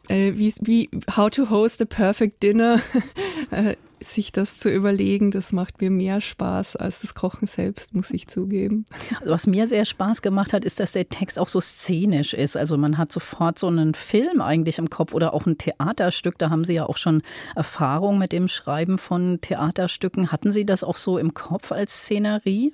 äh, 0.08 0.32
wie, 0.36 0.54
wie 0.60 0.90
How 1.16 1.30
to 1.30 1.50
Host 1.50 1.82
a 1.82 1.84
Perfect 1.84 2.42
Dinner 2.42 2.80
äh, 3.50 3.76
sich 4.02 4.32
das 4.32 4.56
zu 4.56 4.70
überlegen, 4.70 5.30
das 5.30 5.52
macht 5.52 5.80
mir 5.80 5.90
mehr 5.90 6.20
Spaß 6.20 6.76
als 6.76 7.00
das 7.00 7.14
Kochen 7.14 7.46
selbst, 7.46 7.94
muss 7.94 8.10
ich 8.10 8.26
zugeben. 8.28 8.86
Also 9.20 9.32
was 9.32 9.46
mir 9.46 9.68
sehr 9.68 9.84
Spaß 9.84 10.22
gemacht 10.22 10.52
hat, 10.52 10.64
ist, 10.64 10.80
dass 10.80 10.92
der 10.92 11.08
Text 11.08 11.38
auch 11.38 11.48
so 11.48 11.60
szenisch 11.60 12.34
ist. 12.34 12.56
Also 12.56 12.76
man 12.78 12.98
hat 12.98 13.12
sofort 13.12 13.58
so 13.58 13.66
einen 13.66 13.94
Film 13.94 14.40
eigentlich 14.40 14.78
im 14.78 14.90
Kopf 14.90 15.14
oder 15.14 15.34
auch 15.34 15.46
ein 15.46 15.58
Theaterstück. 15.58 16.38
Da 16.38 16.50
haben 16.50 16.64
Sie 16.64 16.74
ja 16.74 16.86
auch 16.86 16.96
schon 16.96 17.22
Erfahrung 17.54 18.18
mit 18.18 18.32
dem 18.32 18.48
Schreiben 18.48 18.98
von 18.98 19.40
Theaterstücken. 19.40 20.32
Hatten 20.32 20.52
Sie 20.52 20.64
das 20.64 20.84
auch 20.84 20.96
so 20.96 21.18
im 21.18 21.34
Kopf 21.34 21.72
als 21.72 22.02
Szenerie? 22.02 22.72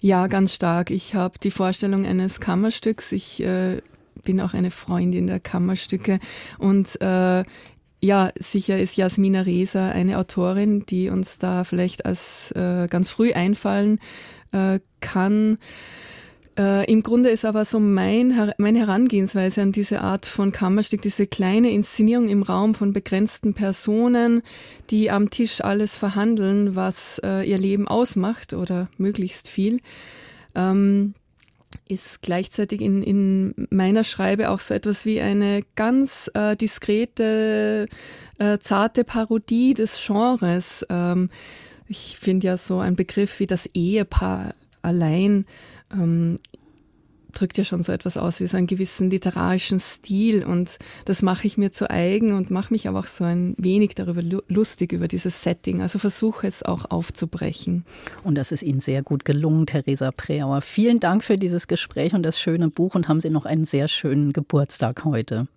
Ja, 0.00 0.28
ganz 0.28 0.54
stark. 0.54 0.90
Ich 0.90 1.16
habe 1.16 1.40
die 1.42 1.50
Vorstellung 1.50 2.06
eines 2.06 2.38
Kammerstücks. 2.38 3.10
Ich 3.10 3.42
äh, 3.42 3.80
bin 4.22 4.40
auch 4.40 4.54
eine 4.54 4.70
Freundin 4.70 5.26
der 5.26 5.40
Kammerstücke 5.40 6.20
und 6.58 7.00
äh, 7.00 7.44
ja, 8.00 8.30
sicher 8.38 8.78
ist 8.78 8.96
Jasmina 8.96 9.42
Reza 9.42 9.90
eine 9.90 10.18
Autorin, 10.18 10.86
die 10.86 11.08
uns 11.10 11.38
da 11.38 11.64
vielleicht 11.64 12.06
als 12.06 12.52
äh, 12.52 12.86
ganz 12.88 13.10
früh 13.10 13.32
einfallen 13.32 13.98
äh, 14.52 14.80
kann. 15.00 15.58
Äh, 16.58 16.90
Im 16.90 17.02
Grunde 17.02 17.30
ist 17.30 17.44
aber 17.44 17.64
so 17.64 17.78
mein, 17.78 18.52
meine 18.58 18.78
Herangehensweise 18.80 19.62
an 19.62 19.72
diese 19.72 20.00
Art 20.00 20.26
von 20.26 20.50
Kammerstück, 20.50 21.02
diese 21.02 21.26
kleine 21.26 21.70
Inszenierung 21.70 22.28
im 22.28 22.42
Raum 22.42 22.74
von 22.74 22.92
begrenzten 22.92 23.54
Personen, 23.54 24.42
die 24.90 25.10
am 25.10 25.30
Tisch 25.30 25.60
alles 25.60 25.96
verhandeln, 25.96 26.74
was 26.74 27.20
äh, 27.24 27.48
ihr 27.48 27.58
Leben 27.58 27.86
ausmacht 27.86 28.54
oder 28.54 28.88
möglichst 28.96 29.48
viel. 29.48 29.80
Ähm, 30.54 31.14
ist 31.88 32.22
gleichzeitig 32.22 32.80
in, 32.80 33.02
in 33.02 33.54
meiner 33.70 34.04
Schreibe 34.04 34.50
auch 34.50 34.60
so 34.60 34.74
etwas 34.74 35.04
wie 35.04 35.20
eine 35.20 35.62
ganz 35.74 36.30
äh, 36.34 36.56
diskrete, 36.56 37.88
äh, 38.38 38.58
zarte 38.58 39.04
Parodie 39.04 39.74
des 39.74 40.00
Genres. 40.06 40.84
Ähm, 40.90 41.30
ich 41.86 42.18
finde 42.18 42.48
ja 42.48 42.56
so 42.56 42.78
ein 42.78 42.96
Begriff 42.96 43.40
wie 43.40 43.46
das 43.46 43.66
Ehepaar 43.74 44.54
allein 44.82 45.46
ähm, 45.92 46.38
drückt 47.32 47.58
ja 47.58 47.64
schon 47.64 47.82
so 47.82 47.92
etwas 47.92 48.16
aus 48.16 48.40
wie 48.40 48.46
so 48.46 48.56
einen 48.56 48.66
gewissen 48.66 49.10
literarischen 49.10 49.78
Stil 49.78 50.44
und 50.44 50.78
das 51.04 51.22
mache 51.22 51.46
ich 51.46 51.58
mir 51.58 51.72
zu 51.72 51.90
eigen 51.90 52.32
und 52.32 52.50
mache 52.50 52.72
mich 52.72 52.88
aber 52.88 53.00
auch 53.00 53.06
so 53.06 53.24
ein 53.24 53.54
wenig 53.58 53.94
darüber 53.94 54.22
lustig 54.48 54.92
über 54.92 55.08
dieses 55.08 55.42
Setting. 55.42 55.82
Also 55.82 55.98
versuche 55.98 56.46
es 56.46 56.62
auch 56.62 56.90
aufzubrechen. 56.90 57.84
Und 58.24 58.36
das 58.36 58.52
ist 58.52 58.62
Ihnen 58.62 58.80
sehr 58.80 59.02
gut 59.02 59.24
gelungen, 59.24 59.66
Theresa 59.66 60.10
Preauer. 60.10 60.60
Vielen 60.62 61.00
Dank 61.00 61.24
für 61.24 61.36
dieses 61.36 61.68
Gespräch 61.68 62.14
und 62.14 62.22
das 62.22 62.40
schöne 62.40 62.68
Buch 62.68 62.94
und 62.94 63.08
haben 63.08 63.20
Sie 63.20 63.30
noch 63.30 63.44
einen 63.44 63.64
sehr 63.64 63.88
schönen 63.88 64.32
Geburtstag 64.32 65.04
heute. 65.04 65.48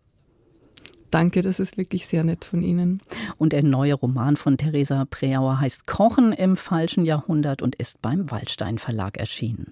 Danke, 1.11 1.41
das 1.41 1.59
ist 1.59 1.77
wirklich 1.77 2.07
sehr 2.07 2.23
nett 2.23 2.45
von 2.45 2.63
Ihnen. 2.63 3.01
Und 3.37 3.51
der 3.51 3.63
neue 3.63 3.93
Roman 3.95 4.37
von 4.37 4.57
Theresa 4.57 5.05
Preauer 5.09 5.59
heißt 5.59 5.85
Kochen 5.85 6.31
im 6.31 6.55
falschen 6.55 7.05
Jahrhundert 7.05 7.61
und 7.61 7.75
ist 7.75 8.01
beim 8.01 8.31
Waldstein 8.31 8.77
Verlag 8.77 9.17
erschienen. 9.17 9.71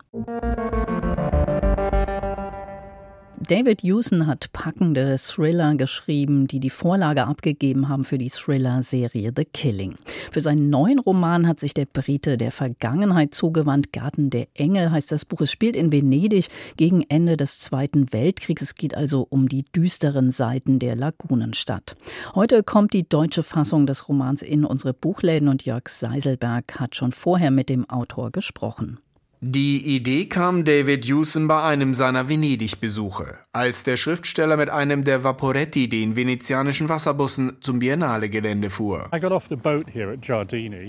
David 3.50 3.82
Hewson 3.82 4.28
hat 4.28 4.54
packende 4.54 5.16
Thriller 5.18 5.74
geschrieben, 5.74 6.46
die 6.46 6.60
die 6.60 6.70
Vorlage 6.70 7.26
abgegeben 7.26 7.90
haben 7.90 8.06
für 8.06 8.20
die 8.20 8.30
Thriller-Serie 8.30 9.32
The 9.36 9.44
Killing. 9.44 9.96
Für 10.32 10.42
seinen 10.42 10.70
neuen 10.70 11.00
Roman 11.00 11.48
hat 11.48 11.60
sich 11.60 11.74
der 11.74 11.88
Brite 11.88 12.38
der 12.38 12.52
Vergangenheit 12.52 13.34
zugewandt. 13.34 13.92
Garten 13.92 14.30
der 14.30 14.50
Engel 14.54 14.92
heißt 14.92 15.12
das 15.12 15.26
Buch. 15.26 15.42
Es 15.42 15.52
spielt 15.52 15.76
in 15.76 15.92
Venedig 15.92 16.50
gegen 16.78 17.02
Ende 17.10 17.38
des 17.38 17.60
Zweiten 17.60 18.14
Weltkriegs. 18.14 18.62
Es 18.62 18.76
geht 18.76 18.96
also 18.96 19.26
um 19.28 19.50
die 19.50 19.64
düsteren 19.64 20.30
Seiten 20.30 20.78
der 20.78 20.96
Lagunenstadt. 20.96 21.96
Heute 22.36 22.62
kommt 22.62 22.94
die 22.94 23.10
deutsche 23.10 23.42
Fassung 23.42 23.88
des 23.88 24.08
Romans 24.08 24.44
in 24.44 24.64
unsere 24.64 24.94
Buchläden 24.94 25.48
und 25.48 25.66
Jörg 25.66 25.90
Seiselberg 25.90 26.80
hat 26.80 26.96
schon 26.96 27.12
vorher 27.12 27.50
mit 27.50 27.70
dem 27.70 27.90
Autor 27.90 28.30
gesprochen. 28.30 29.00
Die 29.42 29.96
Idee 29.96 30.26
kam 30.26 30.66
David 30.66 31.06
Hewson 31.06 31.48
bei 31.48 31.64
einem 31.64 31.94
seiner 31.94 32.28
Venedig-Besuche, 32.28 33.38
als 33.54 33.84
der 33.84 33.96
Schriftsteller 33.96 34.58
mit 34.58 34.70
einem 34.70 35.06
der 35.06 35.24
Vaporetti, 35.24 35.88
den 35.88 36.18
venezianischen 36.18 36.90
Wasserbussen, 36.90 37.56
zum 37.62 37.80
Biennale-Gelände 37.80 38.70
fuhr. 38.70 39.08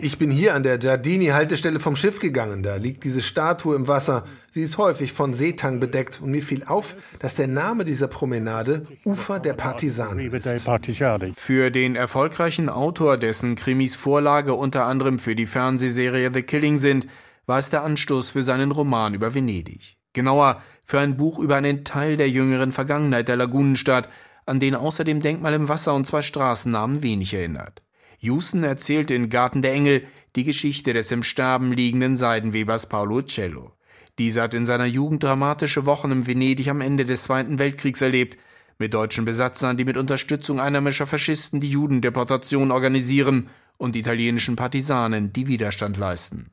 Ich 0.00 0.19
bin 0.19 0.30
hier 0.33 0.54
an 0.57 0.64
der 0.64 0.78
Giardini-Haltestelle 0.78 1.78
vom 1.78 1.95
Schiff 1.95 2.19
gegangen. 2.19 2.64
Da 2.64 2.75
liegt 2.75 3.04
diese 3.04 3.21
Statue 3.21 3.76
im 3.76 3.87
Wasser. 3.87 4.25
Sie 4.50 4.62
ist 4.62 4.78
häufig 4.78 5.12
von 5.12 5.33
Seetang 5.33 5.78
bedeckt 5.78 6.21
und 6.21 6.33
mir 6.33 6.42
fiel 6.42 6.64
auf, 6.66 6.97
dass 7.21 7.37
der 7.37 7.47
Name 7.47 7.85
dieser 7.85 8.09
Promenade 8.09 8.85
Ufer 9.04 9.38
der 9.38 9.52
Partisanen 9.52 10.28
ist. 10.28 10.69
Für 11.37 11.71
den 11.71 11.95
erfolgreichen 11.95 12.69
Autor, 12.69 13.16
dessen 13.16 13.54
Krimis 13.54 13.95
Vorlage 13.95 14.54
unter 14.54 14.87
anderem 14.87 15.21
für 15.21 15.37
die 15.37 15.47
Fernsehserie 15.47 16.33
The 16.33 16.42
Killing 16.42 16.78
sind, 16.78 17.07
war 17.50 17.59
es 17.59 17.69
der 17.69 17.83
Anstoß 17.83 18.30
für 18.30 18.45
seinen 18.45 18.71
Roman 18.71 19.12
über 19.12 19.35
Venedig. 19.35 19.97
Genauer 20.12 20.62
für 20.85 21.00
ein 21.00 21.16
Buch 21.16 21.40
über 21.40 21.57
einen 21.57 21.83
Teil 21.83 22.16
der 22.16 22.30
jüngeren 22.30 22.71
Vergangenheit 22.71 23.26
der 23.26 23.35
Lagunenstadt, 23.35 24.09
an 24.47 24.61
den 24.61 24.76
außer 24.76 25.02
dem 25.02 25.19
Denkmal 25.19 25.54
im 25.54 25.69
Wasser 25.69 25.95
und 25.95 26.07
zwei 26.07 26.23
Straßennamen 26.23 27.02
wenig 27.02 27.35
erinnert. 27.35 27.83
Jusen 28.21 28.62
erzählte 28.62 29.14
in 29.14 29.30
Garten 29.30 29.62
der 29.62 29.73
Engel 29.73 30.04
die 30.37 30.45
Geschichte 30.45 30.92
des 30.92 31.11
im 31.11 31.25
Sterben 31.25 31.73
liegenden 31.73 32.16
Seidenwebers 32.16 32.88
Paolo 32.88 33.16
Uccello. 33.16 33.73
Dieser 34.21 34.42
hat 34.42 34.54
in 34.54 34.64
seiner 34.64 34.87
Jugend 34.87 35.25
dramatische 35.25 35.87
Wochen 35.87 36.12
im 36.12 36.28
Venedig 36.28 36.69
am 36.69 36.80
Ende 36.80 37.04
des 37.04 37.25
Zweiten 37.25 37.59
Weltkriegs 37.59 38.00
erlebt, 38.00 38.38
mit 38.78 38.95
deutschen 38.95 39.25
Besatzern, 39.25 39.76
die 39.76 39.85
mit 39.85 39.97
Unterstützung 39.97 40.61
einheimischer 40.61 41.09
Faschisten 41.09 41.59
die 41.59 41.71
Judendeportation 41.71 42.71
organisieren 42.71 43.49
und 43.76 43.97
italienischen 43.97 44.54
Partisanen, 44.54 45.33
die 45.33 45.49
Widerstand 45.49 45.97
leisten. 45.97 46.52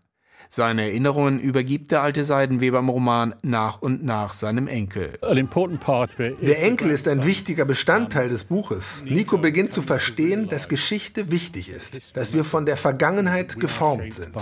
Seine 0.49 0.83
Erinnerungen 0.83 1.39
übergibt 1.39 1.91
der 1.91 2.01
alte 2.01 2.23
Seidenweber 2.23 2.79
im 2.79 2.89
Roman 2.89 3.35
nach 3.43 3.81
und 3.81 4.03
nach 4.03 4.33
seinem 4.33 4.67
Enkel. 4.67 5.17
Der 5.21 6.63
Enkel 6.63 6.89
ist 6.89 7.07
ein 7.07 7.25
wichtiger 7.25 7.65
Bestandteil 7.65 8.29
des 8.29 8.43
Buches. 8.45 9.03
Nico 9.05 9.37
beginnt 9.37 9.73
zu 9.73 9.81
verstehen, 9.81 10.47
dass 10.47 10.69
Geschichte 10.69 11.31
wichtig 11.31 11.69
ist, 11.69 12.15
dass 12.15 12.33
wir 12.33 12.43
von 12.43 12.65
der 12.65 12.77
Vergangenheit 12.77 13.59
geformt 13.59 14.13
sind. 14.13 14.33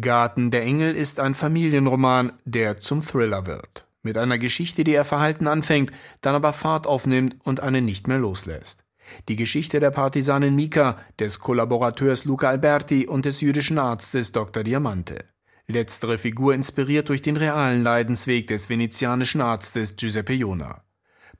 Garten 0.00 0.50
der 0.50 0.62
Engel 0.62 0.94
ist 0.94 1.20
ein 1.20 1.34
Familienroman, 1.34 2.32
der 2.44 2.78
zum 2.78 3.02
Thriller 3.02 3.46
wird. 3.46 3.86
Mit 4.02 4.16
einer 4.16 4.38
Geschichte, 4.38 4.82
die 4.82 4.94
er 4.94 5.04
verhalten 5.04 5.46
anfängt, 5.46 5.92
dann 6.22 6.34
aber 6.34 6.52
Fahrt 6.52 6.86
aufnimmt 6.86 7.36
und 7.44 7.60
einen 7.60 7.84
nicht 7.84 8.08
mehr 8.08 8.18
loslässt. 8.18 8.82
Die 9.28 9.36
Geschichte 9.36 9.80
der 9.80 9.90
Partisanin 9.90 10.54
Mika, 10.54 10.98
des 11.18 11.38
Kollaborateurs 11.38 12.24
Luca 12.24 12.48
Alberti 12.48 13.06
und 13.06 13.24
des 13.24 13.40
jüdischen 13.40 13.78
Arztes 13.78 14.32
Dr. 14.32 14.62
Diamante. 14.62 15.24
Letztere 15.66 16.18
Figur 16.18 16.54
inspiriert 16.54 17.08
durch 17.08 17.22
den 17.22 17.36
realen 17.36 17.82
Leidensweg 17.82 18.46
des 18.48 18.68
venezianischen 18.68 19.40
Arztes 19.40 19.94
Giuseppe 19.96 20.32
Jona. 20.32 20.82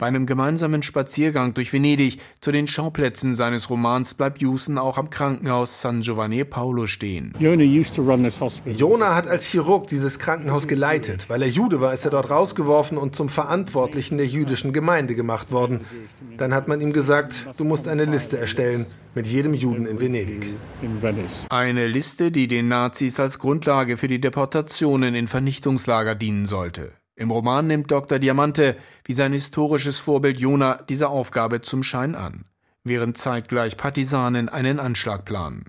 Bei 0.00 0.06
einem 0.06 0.24
gemeinsamen 0.24 0.82
Spaziergang 0.82 1.52
durch 1.52 1.74
Venedig 1.74 2.20
zu 2.40 2.52
den 2.52 2.66
Schauplätzen 2.66 3.34
seines 3.34 3.68
Romans 3.68 4.14
bleibt 4.14 4.40
Jusen 4.40 4.78
auch 4.78 4.96
am 4.96 5.10
Krankenhaus 5.10 5.82
San 5.82 6.00
Giovanni 6.00 6.42
Paolo 6.46 6.86
stehen. 6.86 7.34
Jona 7.38 9.14
hat 9.14 9.28
als 9.28 9.44
Chirurg 9.44 9.88
dieses 9.88 10.18
Krankenhaus 10.18 10.66
geleitet. 10.66 11.26
Weil 11.28 11.42
er 11.42 11.48
Jude 11.48 11.82
war, 11.82 11.92
ist 11.92 12.06
er 12.06 12.12
dort 12.12 12.30
rausgeworfen 12.30 12.96
und 12.96 13.14
zum 13.14 13.28
Verantwortlichen 13.28 14.16
der 14.16 14.26
jüdischen 14.26 14.72
Gemeinde 14.72 15.14
gemacht 15.14 15.52
worden. 15.52 15.80
Dann 16.38 16.54
hat 16.54 16.66
man 16.66 16.80
ihm 16.80 16.94
gesagt, 16.94 17.46
du 17.58 17.64
musst 17.64 17.86
eine 17.86 18.06
Liste 18.06 18.38
erstellen 18.38 18.86
mit 19.14 19.26
jedem 19.26 19.52
Juden 19.52 19.84
in 19.84 20.00
Venedig. 20.00 20.46
Eine 21.50 21.86
Liste, 21.88 22.30
die 22.30 22.48
den 22.48 22.68
Nazis 22.68 23.20
als 23.20 23.38
Grundlage 23.38 23.98
für 23.98 24.08
die 24.08 24.18
Deportationen 24.18 25.14
in 25.14 25.28
Vernichtungslager 25.28 26.14
dienen 26.14 26.46
sollte. 26.46 26.92
Im 27.20 27.30
Roman 27.30 27.66
nimmt 27.66 27.90
Dr. 27.90 28.18
Diamante, 28.18 28.78
wie 29.04 29.12
sein 29.12 29.34
historisches 29.34 29.98
Vorbild 29.98 30.40
Jona, 30.40 30.76
diese 30.88 31.10
Aufgabe 31.10 31.60
zum 31.60 31.82
Schein 31.82 32.14
an, 32.14 32.46
während 32.82 33.18
zeitgleich 33.18 33.76
Partisanen 33.76 34.48
einen 34.48 34.80
Anschlag 34.80 35.26
planen. 35.26 35.66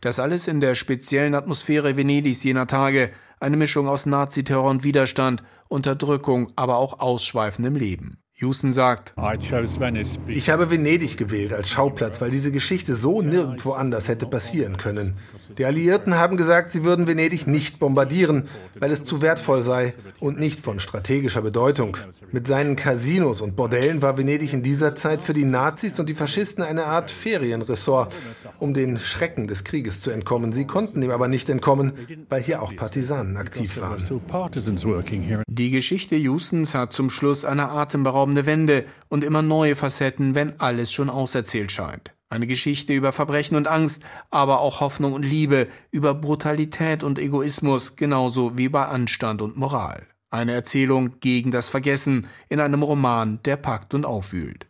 Das 0.00 0.20
alles 0.20 0.46
in 0.46 0.60
der 0.60 0.76
speziellen 0.76 1.34
Atmosphäre 1.34 1.96
Venedigs 1.96 2.44
jener 2.44 2.68
Tage, 2.68 3.10
eine 3.40 3.56
Mischung 3.56 3.88
aus 3.88 4.06
Naziterror 4.06 4.70
und 4.70 4.84
Widerstand, 4.84 5.42
Unterdrückung, 5.66 6.52
aber 6.54 6.76
auch 6.76 7.00
ausschweifendem 7.00 7.74
Leben. 7.74 8.18
Houston 8.34 8.72
sagt, 8.72 9.14
ich 10.28 10.50
habe 10.50 10.70
Venedig 10.70 11.16
gewählt 11.16 11.52
als 11.52 11.68
Schauplatz, 11.68 12.20
weil 12.20 12.30
diese 12.30 12.52
Geschichte 12.52 12.94
so 12.94 13.22
nirgendwo 13.22 13.72
anders 13.72 14.06
hätte 14.06 14.26
passieren 14.26 14.76
können. 14.76 15.16
Die 15.58 15.64
Alliierten 15.64 16.18
haben 16.18 16.36
gesagt, 16.36 16.70
sie 16.70 16.84
würden 16.84 17.06
Venedig 17.06 17.46
nicht 17.46 17.78
bombardieren, 17.78 18.48
weil 18.78 18.90
es 18.90 19.04
zu 19.04 19.22
wertvoll 19.22 19.62
sei 19.62 19.94
und 20.20 20.38
nicht 20.38 20.60
von 20.60 20.80
strategischer 20.80 21.42
Bedeutung. 21.42 21.96
Mit 22.30 22.46
seinen 22.46 22.76
Casinos 22.76 23.40
und 23.40 23.56
Bordellen 23.56 24.02
war 24.02 24.16
Venedig 24.16 24.52
in 24.52 24.62
dieser 24.62 24.94
Zeit 24.94 25.22
für 25.22 25.32
die 25.32 25.44
Nazis 25.44 25.98
und 25.98 26.08
die 26.08 26.14
Faschisten 26.14 26.62
eine 26.62 26.86
Art 26.86 27.10
Ferienressort, 27.10 28.14
um 28.58 28.74
den 28.74 28.98
Schrecken 28.98 29.46
des 29.46 29.64
Krieges 29.64 30.00
zu 30.00 30.10
entkommen. 30.10 30.52
Sie 30.52 30.66
konnten 30.66 31.02
ihm 31.02 31.10
aber 31.10 31.28
nicht 31.28 31.50
entkommen, 31.50 31.92
weil 32.28 32.42
hier 32.42 32.62
auch 32.62 32.74
Partisanen 32.74 33.36
aktiv 33.36 33.80
waren. 33.80 34.02
Die 35.48 35.70
Geschichte 35.70 36.16
Houstons 36.16 36.74
hat 36.74 36.92
zum 36.92 37.10
Schluss 37.10 37.44
eine 37.44 37.70
atemberaubende 37.70 38.46
Wende 38.46 38.84
und 39.08 39.24
immer 39.24 39.42
neue 39.42 39.76
Facetten, 39.76 40.34
wenn 40.34 40.58
alles 40.60 40.92
schon 40.92 41.10
auserzählt 41.10 41.72
scheint. 41.72 42.12
Eine 42.32 42.46
Geschichte 42.46 42.94
über 42.94 43.12
Verbrechen 43.12 43.58
und 43.58 43.66
Angst, 43.66 44.04
aber 44.30 44.62
auch 44.62 44.80
Hoffnung 44.80 45.12
und 45.12 45.22
Liebe, 45.22 45.68
über 45.90 46.14
Brutalität 46.14 47.02
und 47.02 47.18
Egoismus, 47.18 47.96
genauso 47.96 48.56
wie 48.56 48.70
bei 48.70 48.86
Anstand 48.86 49.42
und 49.42 49.58
Moral. 49.58 50.06
Eine 50.30 50.54
Erzählung 50.54 51.20
gegen 51.20 51.50
das 51.50 51.68
Vergessen 51.68 52.26
in 52.48 52.58
einem 52.58 52.82
Roman, 52.82 53.40
der 53.44 53.58
packt 53.58 53.92
und 53.92 54.06
aufwühlt. 54.06 54.66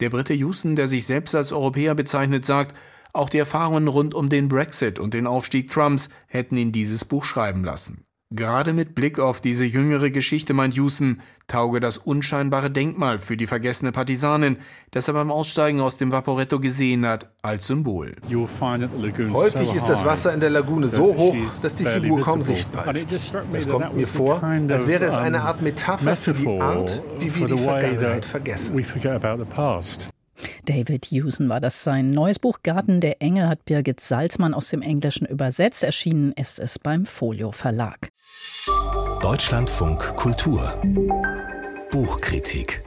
Der 0.00 0.10
Brite 0.10 0.34
Houston, 0.34 0.74
der 0.74 0.88
sich 0.88 1.06
selbst 1.06 1.36
als 1.36 1.52
Europäer 1.52 1.94
bezeichnet, 1.94 2.44
sagt, 2.44 2.74
auch 3.12 3.28
die 3.28 3.38
Erfahrungen 3.38 3.86
rund 3.86 4.12
um 4.12 4.28
den 4.28 4.48
Brexit 4.48 4.98
und 4.98 5.14
den 5.14 5.28
Aufstieg 5.28 5.70
Trumps 5.70 6.08
hätten 6.26 6.56
ihn 6.56 6.72
dieses 6.72 7.04
Buch 7.04 7.22
schreiben 7.22 7.62
lassen. 7.62 8.07
Gerade 8.30 8.74
mit 8.74 8.94
Blick 8.94 9.18
auf 9.18 9.40
diese 9.40 9.64
jüngere 9.64 10.10
Geschichte, 10.10 10.52
meint 10.52 10.74
Houston, 10.74 11.22
tauge 11.46 11.80
das 11.80 11.96
unscheinbare 11.96 12.70
Denkmal 12.70 13.20
für 13.20 13.38
die 13.38 13.46
vergessene 13.46 13.90
Partisanin, 13.90 14.58
das 14.90 15.08
er 15.08 15.14
beim 15.14 15.30
Aussteigen 15.30 15.80
aus 15.80 15.96
dem 15.96 16.12
Vaporetto 16.12 16.60
gesehen 16.60 17.06
hat, 17.06 17.30
als 17.40 17.68
Symbol. 17.68 18.16
Häufig 18.30 19.74
ist 19.74 19.88
das 19.88 20.04
Wasser 20.04 20.34
in 20.34 20.40
der 20.40 20.50
Lagune 20.50 20.90
so 20.90 21.16
hoch, 21.16 21.36
dass 21.62 21.76
die 21.76 21.86
Figur 21.86 22.20
kaum 22.20 22.42
sichtbar 22.42 22.94
ist. 22.94 23.10
Es 23.54 23.66
kommt 23.66 23.96
mir 23.96 24.06
vor, 24.06 24.42
als 24.42 24.86
wäre 24.86 25.06
es 25.06 25.14
eine 25.14 25.40
Art 25.40 25.62
Metapher 25.62 26.14
für 26.14 26.34
die 26.34 26.48
Art, 26.60 27.02
wie 27.18 27.34
wir 27.34 27.46
die 27.46 27.56
Vergangenheit 27.56 28.26
vergessen. 28.26 28.84
David 30.66 31.06
Hewson 31.06 31.48
war 31.48 31.60
das. 31.60 31.82
Sein 31.82 32.10
neues 32.10 32.38
Buch 32.38 32.58
Garten 32.62 33.00
der 33.00 33.22
Engel 33.22 33.48
hat 33.48 33.64
Birgit 33.64 34.00
Salzmann 34.00 34.52
aus 34.52 34.68
dem 34.68 34.82
Englischen 34.82 35.26
übersetzt. 35.26 35.82
Erschienen 35.82 36.32
ist 36.32 36.60
es 36.60 36.78
beim 36.78 37.06
Folio 37.06 37.52
Verlag. 37.52 38.10
Deutschlandfunk 39.20 40.16
Kultur 40.16 40.74
Buchkritik 41.90 42.82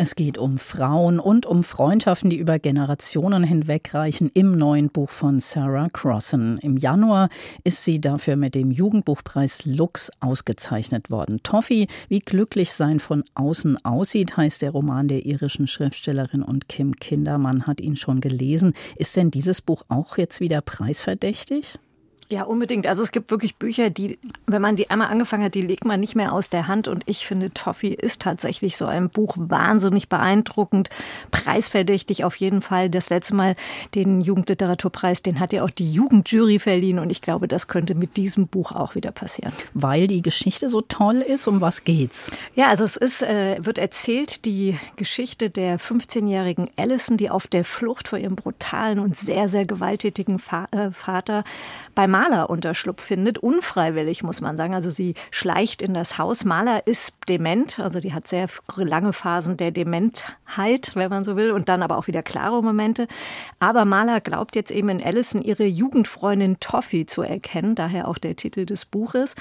es 0.00 0.14
geht 0.14 0.38
um 0.38 0.58
Frauen 0.58 1.18
und 1.18 1.44
um 1.44 1.64
Freundschaften, 1.64 2.30
die 2.30 2.36
über 2.36 2.60
Generationen 2.60 3.42
hinweg 3.42 3.92
reichen 3.94 4.30
im 4.32 4.56
neuen 4.56 4.90
Buch 4.90 5.10
von 5.10 5.40
Sarah 5.40 5.88
Crossan. 5.92 6.58
Im 6.58 6.76
Januar 6.76 7.30
ist 7.64 7.82
sie 7.82 8.00
dafür 8.00 8.36
mit 8.36 8.54
dem 8.54 8.70
Jugendbuchpreis 8.70 9.66
Lux 9.66 10.12
ausgezeichnet 10.20 11.10
worden. 11.10 11.40
Toffee, 11.42 11.88
wie 12.08 12.20
glücklich 12.20 12.72
sein 12.72 13.00
von 13.00 13.24
außen 13.34 13.84
aussieht, 13.84 14.36
heißt 14.36 14.62
der 14.62 14.70
Roman 14.70 15.08
der 15.08 15.26
irischen 15.26 15.66
Schriftstellerin 15.66 16.44
und 16.44 16.68
Kim 16.68 16.94
Kindermann 16.94 17.66
hat 17.66 17.80
ihn 17.80 17.96
schon 17.96 18.20
gelesen. 18.20 18.74
Ist 18.94 19.16
denn 19.16 19.32
dieses 19.32 19.60
Buch 19.60 19.82
auch 19.88 20.16
jetzt 20.16 20.40
wieder 20.40 20.60
preisverdächtig? 20.60 21.80
Ja, 22.30 22.42
unbedingt. 22.42 22.86
Also 22.86 23.02
es 23.02 23.10
gibt 23.10 23.30
wirklich 23.30 23.56
Bücher, 23.56 23.88
die, 23.88 24.18
wenn 24.46 24.60
man 24.60 24.76
die 24.76 24.90
einmal 24.90 25.08
angefangen 25.08 25.44
hat, 25.44 25.54
die 25.54 25.62
legt 25.62 25.86
man 25.86 25.98
nicht 25.98 26.14
mehr 26.14 26.34
aus 26.34 26.50
der 26.50 26.68
Hand. 26.68 26.86
Und 26.86 27.04
ich 27.06 27.26
finde, 27.26 27.50
Toffee 27.54 27.94
ist 27.94 28.20
tatsächlich 28.20 28.76
so 28.76 28.84
ein 28.84 29.08
Buch 29.08 29.34
wahnsinnig 29.38 30.10
beeindruckend, 30.10 30.90
preisverdächtig 31.30 32.24
auf 32.24 32.36
jeden 32.36 32.60
Fall. 32.60 32.90
Das 32.90 33.08
letzte 33.08 33.34
Mal 33.34 33.56
den 33.94 34.20
Jugendliteraturpreis, 34.20 35.22
den 35.22 35.40
hat 35.40 35.54
ja 35.54 35.64
auch 35.64 35.70
die 35.70 35.90
Jugendjury 35.90 36.58
verliehen. 36.58 36.98
Und 36.98 37.08
ich 37.08 37.22
glaube, 37.22 37.48
das 37.48 37.66
könnte 37.66 37.94
mit 37.94 38.18
diesem 38.18 38.46
Buch 38.46 38.72
auch 38.72 38.94
wieder 38.94 39.10
passieren. 39.10 39.54
Weil 39.72 40.06
die 40.06 40.20
Geschichte 40.20 40.68
so 40.68 40.82
toll 40.82 41.22
ist, 41.22 41.48
um 41.48 41.62
was 41.62 41.84
geht's? 41.84 42.30
Ja, 42.54 42.68
also 42.68 42.84
es 42.84 42.96
ist, 42.98 43.22
äh, 43.22 43.56
wird 43.64 43.78
erzählt 43.78 44.44
die 44.44 44.76
Geschichte 44.96 45.48
der 45.48 45.80
15-jährigen 45.80 46.68
Allison, 46.76 47.16
die 47.16 47.30
auf 47.30 47.46
der 47.46 47.64
Flucht 47.64 48.08
vor 48.08 48.18
ihrem 48.18 48.36
brutalen 48.36 48.98
und 48.98 49.16
sehr, 49.16 49.48
sehr 49.48 49.64
gewalttätigen 49.64 50.42
äh, 50.72 50.90
Vater 50.90 51.42
beim 51.94 52.17
Maler 52.18 52.50
Unterschlupf 52.50 53.00
findet, 53.00 53.38
unfreiwillig 53.38 54.24
muss 54.24 54.40
man 54.40 54.56
sagen. 54.56 54.74
Also 54.74 54.90
sie 54.90 55.14
schleicht 55.30 55.82
in 55.82 55.94
das 55.94 56.18
Haus. 56.18 56.44
Maler 56.44 56.84
ist 56.84 57.14
dement, 57.28 57.78
also 57.78 58.00
die 58.00 58.12
hat 58.12 58.26
sehr 58.26 58.48
lange 58.74 59.12
Phasen 59.12 59.56
der 59.56 59.70
Dementheit, 59.70 60.90
wenn 60.94 61.10
man 61.10 61.22
so 61.22 61.36
will, 61.36 61.52
und 61.52 61.68
dann 61.68 61.80
aber 61.80 61.96
auch 61.96 62.08
wieder 62.08 62.24
klare 62.24 62.60
Momente. 62.60 63.06
Aber 63.60 63.84
Maler 63.84 64.20
glaubt 64.20 64.56
jetzt 64.56 64.72
eben 64.72 64.88
in 64.88 65.00
Allison 65.00 65.42
ihre 65.42 65.64
Jugendfreundin 65.64 66.58
Toffee 66.58 67.06
zu 67.06 67.22
erkennen, 67.22 67.76
daher 67.76 68.08
auch 68.08 68.18
der 68.18 68.34
Titel 68.34 68.66
des 68.66 68.84
Buches. 68.84 69.36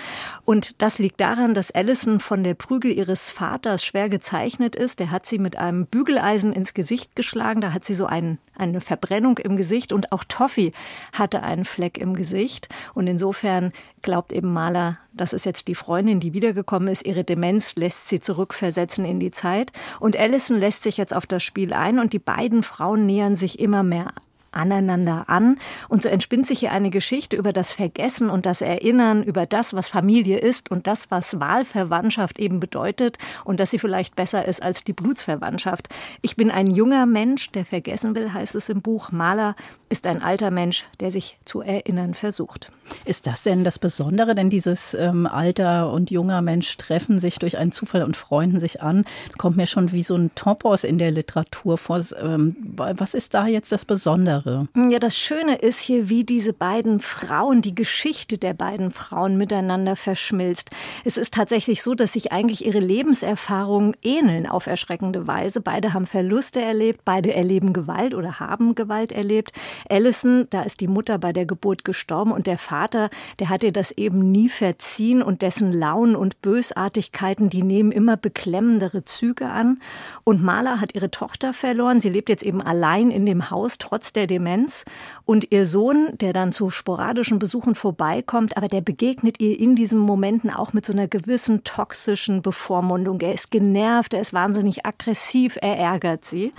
Und 0.45 0.79
das 0.79 0.99
liegt 0.99 1.19
daran, 1.19 1.55
dass 1.55 1.71
Allison 1.71 2.19
von 2.19 2.43
der 2.43 2.53
Prügel 2.53 2.91
ihres 2.91 3.31
Vaters 3.31 3.83
schwer 3.83 4.07
gezeichnet 4.07 4.75
ist. 4.75 4.99
Der 4.99 5.09
hat 5.09 5.25
sie 5.25 5.39
mit 5.39 5.57
einem 5.57 5.87
Bügeleisen 5.87 6.53
ins 6.53 6.75
Gesicht 6.75 7.15
geschlagen. 7.15 7.59
Da 7.59 7.73
hat 7.73 7.85
sie 7.85 7.95
so 7.95 8.05
einen, 8.05 8.37
eine 8.55 8.81
Verbrennung 8.81 9.39
im 9.39 9.57
Gesicht 9.57 9.93
und 9.93 10.11
auch 10.11 10.23
Toffee 10.23 10.73
hatte 11.11 11.41
einen 11.41 11.65
Fleck 11.65 11.97
im 11.97 12.15
Gesicht. 12.15 12.66
Und 12.93 13.07
insofern 13.07 13.71
glaubt 14.01 14.31
eben 14.31 14.53
Mahler, 14.53 14.97
das 15.13 15.33
ist 15.33 15.45
jetzt 15.45 15.67
die 15.67 15.75
Freundin, 15.75 16.19
die 16.19 16.33
wiedergekommen 16.33 16.87
ist. 16.87 17.05
Ihre 17.05 17.23
Demenz 17.23 17.75
lässt 17.75 18.09
sie 18.09 18.19
zurückversetzen 18.19 19.05
in 19.05 19.19
die 19.19 19.31
Zeit. 19.31 19.71
Und 19.99 20.17
Allison 20.17 20.57
lässt 20.57 20.83
sich 20.83 20.97
jetzt 20.97 21.13
auf 21.13 21.25
das 21.25 21.43
Spiel 21.43 21.73
ein 21.73 21.99
und 21.99 22.13
die 22.13 22.19
beiden 22.19 22.63
Frauen 22.63 23.05
nähern 23.05 23.35
sich 23.35 23.59
immer 23.59 23.83
mehr 23.83 24.13
aneinander 24.57 25.25
an. 25.27 25.59
Und 25.87 26.03
so 26.03 26.09
entspinnt 26.09 26.47
sich 26.47 26.59
hier 26.59 26.71
eine 26.71 26.89
Geschichte 26.89 27.37
über 27.37 27.53
das 27.53 27.71
Vergessen 27.71 28.29
und 28.29 28.45
das 28.45 28.61
Erinnern, 28.61 29.23
über 29.23 29.45
das, 29.45 29.73
was 29.73 29.89
Familie 29.89 30.39
ist 30.39 30.71
und 30.71 30.87
das, 30.87 31.11
was 31.11 31.39
Wahlverwandtschaft 31.39 32.39
eben 32.39 32.59
bedeutet 32.59 33.17
und 33.43 33.59
dass 33.59 33.71
sie 33.71 33.79
vielleicht 33.79 34.15
besser 34.15 34.45
ist 34.45 34.61
als 34.61 34.83
die 34.83 34.93
Blutsverwandtschaft. 34.93 35.89
Ich 36.21 36.35
bin 36.35 36.51
ein 36.51 36.67
junger 36.67 37.05
Mensch, 37.05 37.51
der 37.51 37.65
vergessen 37.65 38.15
will, 38.15 38.33
heißt 38.33 38.55
es 38.55 38.69
im 38.69 38.81
Buch. 38.81 39.11
Maler 39.11 39.55
ist 39.89 40.07
ein 40.07 40.21
alter 40.21 40.51
Mensch, 40.51 40.85
der 40.99 41.11
sich 41.11 41.37
zu 41.45 41.61
erinnern 41.61 42.13
versucht. 42.13 42.71
Ist 43.05 43.27
das 43.27 43.43
denn 43.43 43.63
das 43.63 43.79
Besondere? 43.79 44.35
Denn 44.35 44.49
dieses 44.49 44.93
ähm, 44.93 45.25
alter 45.25 45.91
und 45.91 46.11
junger 46.11 46.41
Mensch 46.41 46.77
treffen 46.77 47.19
sich 47.19 47.39
durch 47.39 47.57
einen 47.57 47.71
Zufall 47.71 48.03
und 48.03 48.17
freunden 48.17 48.59
sich 48.59 48.81
an. 48.81 49.05
Kommt 49.37 49.57
mir 49.57 49.67
schon 49.67 49.91
wie 49.91 50.03
so 50.03 50.15
ein 50.15 50.31
Topos 50.35 50.83
in 50.83 50.97
der 50.97 51.11
Literatur 51.11 51.77
vor. 51.77 52.01
Ähm, 52.21 52.55
was 52.75 53.13
ist 53.13 53.33
da 53.33 53.47
jetzt 53.47 53.71
das 53.71 53.85
Besondere? 53.85 54.67
Ja, 54.89 54.99
das 54.99 55.17
Schöne 55.17 55.55
ist 55.55 55.79
hier, 55.79 56.09
wie 56.09 56.23
diese 56.23 56.53
beiden 56.53 56.99
Frauen, 56.99 57.61
die 57.61 57.75
Geschichte 57.75 58.37
der 58.37 58.53
beiden 58.53 58.91
Frauen 58.91 59.37
miteinander 59.37 59.95
verschmilzt. 59.95 60.71
Es 61.05 61.17
ist 61.17 61.33
tatsächlich 61.33 61.81
so, 61.83 61.95
dass 61.95 62.13
sich 62.13 62.31
eigentlich 62.31 62.65
ihre 62.65 62.79
Lebenserfahrungen 62.79 63.95
ähneln 64.01 64.47
auf 64.47 64.67
erschreckende 64.67 65.27
Weise. 65.27 65.61
Beide 65.61 65.93
haben 65.93 66.05
Verluste 66.05 66.61
erlebt, 66.61 67.01
beide 67.05 67.33
erleben 67.33 67.73
Gewalt 67.73 68.13
oder 68.13 68.39
haben 68.39 68.75
Gewalt 68.75 69.11
erlebt. 69.11 69.51
Allison, 69.89 70.47
da 70.49 70.63
ist 70.63 70.81
die 70.81 70.87
Mutter 70.87 71.17
bei 71.17 71.33
der 71.33 71.45
Geburt 71.45 71.83
gestorben 71.83 72.31
und 72.31 72.47
der 72.47 72.57
Vater, 72.57 73.09
der 73.39 73.49
hat 73.49 73.63
ihr 73.63 73.71
das 73.71 73.91
eben 73.91 74.31
nie 74.31 74.49
verziehen 74.49 75.21
und 75.21 75.41
dessen 75.41 75.71
Launen 75.71 76.15
und 76.15 76.41
Bösartigkeiten, 76.41 77.49
die 77.49 77.63
nehmen 77.63 77.91
immer 77.91 78.17
beklemmendere 78.17 79.03
Züge 79.03 79.49
an. 79.49 79.79
Und 80.23 80.43
Marla 80.43 80.79
hat 80.79 80.95
ihre 80.95 81.11
Tochter 81.11 81.53
verloren. 81.53 81.99
Sie 81.99 82.09
lebt 82.09 82.29
jetzt 82.29 82.43
eben 82.43 82.61
allein 82.61 83.11
in 83.11 83.25
dem 83.25 83.49
Haus, 83.49 83.77
trotz 83.77 84.13
der 84.13 84.27
Demenz. 84.27 84.85
Und 85.25 85.51
ihr 85.51 85.65
Sohn, 85.65 86.09
der 86.19 86.33
dann 86.33 86.51
zu 86.51 86.69
sporadischen 86.69 87.39
Besuchen 87.39 87.75
vorbeikommt, 87.75 88.57
aber 88.57 88.67
der 88.67 88.81
begegnet 88.81 89.39
ihr 89.39 89.59
in 89.59 89.75
diesen 89.75 89.99
Momenten 89.99 90.49
auch 90.49 90.73
mit 90.73 90.85
so 90.85 90.93
einer 90.93 91.07
gewissen 91.07 91.63
toxischen 91.63 92.41
Bevormundung. 92.41 93.19
Er 93.21 93.33
ist 93.33 93.51
genervt, 93.51 94.13
er 94.13 94.21
ist 94.21 94.33
wahnsinnig 94.33 94.85
aggressiv, 94.85 95.57
er 95.61 95.77
ärgert 95.77 96.25
sie. 96.25 96.53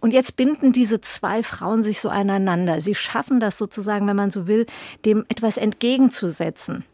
Und 0.00 0.12
jetzt 0.12 0.36
binden 0.36 0.72
diese 0.72 1.00
zwei 1.00 1.42
Frauen 1.42 1.82
sich 1.82 2.00
so 2.00 2.08
aneinander. 2.08 2.80
Sie 2.80 2.94
schaffen 2.94 3.40
das 3.40 3.58
sozusagen, 3.58 4.06
wenn 4.06 4.16
man 4.16 4.30
so 4.30 4.46
will, 4.46 4.66
dem 5.04 5.24
etwas 5.28 5.56
entgegenzusetzen. 5.56 6.84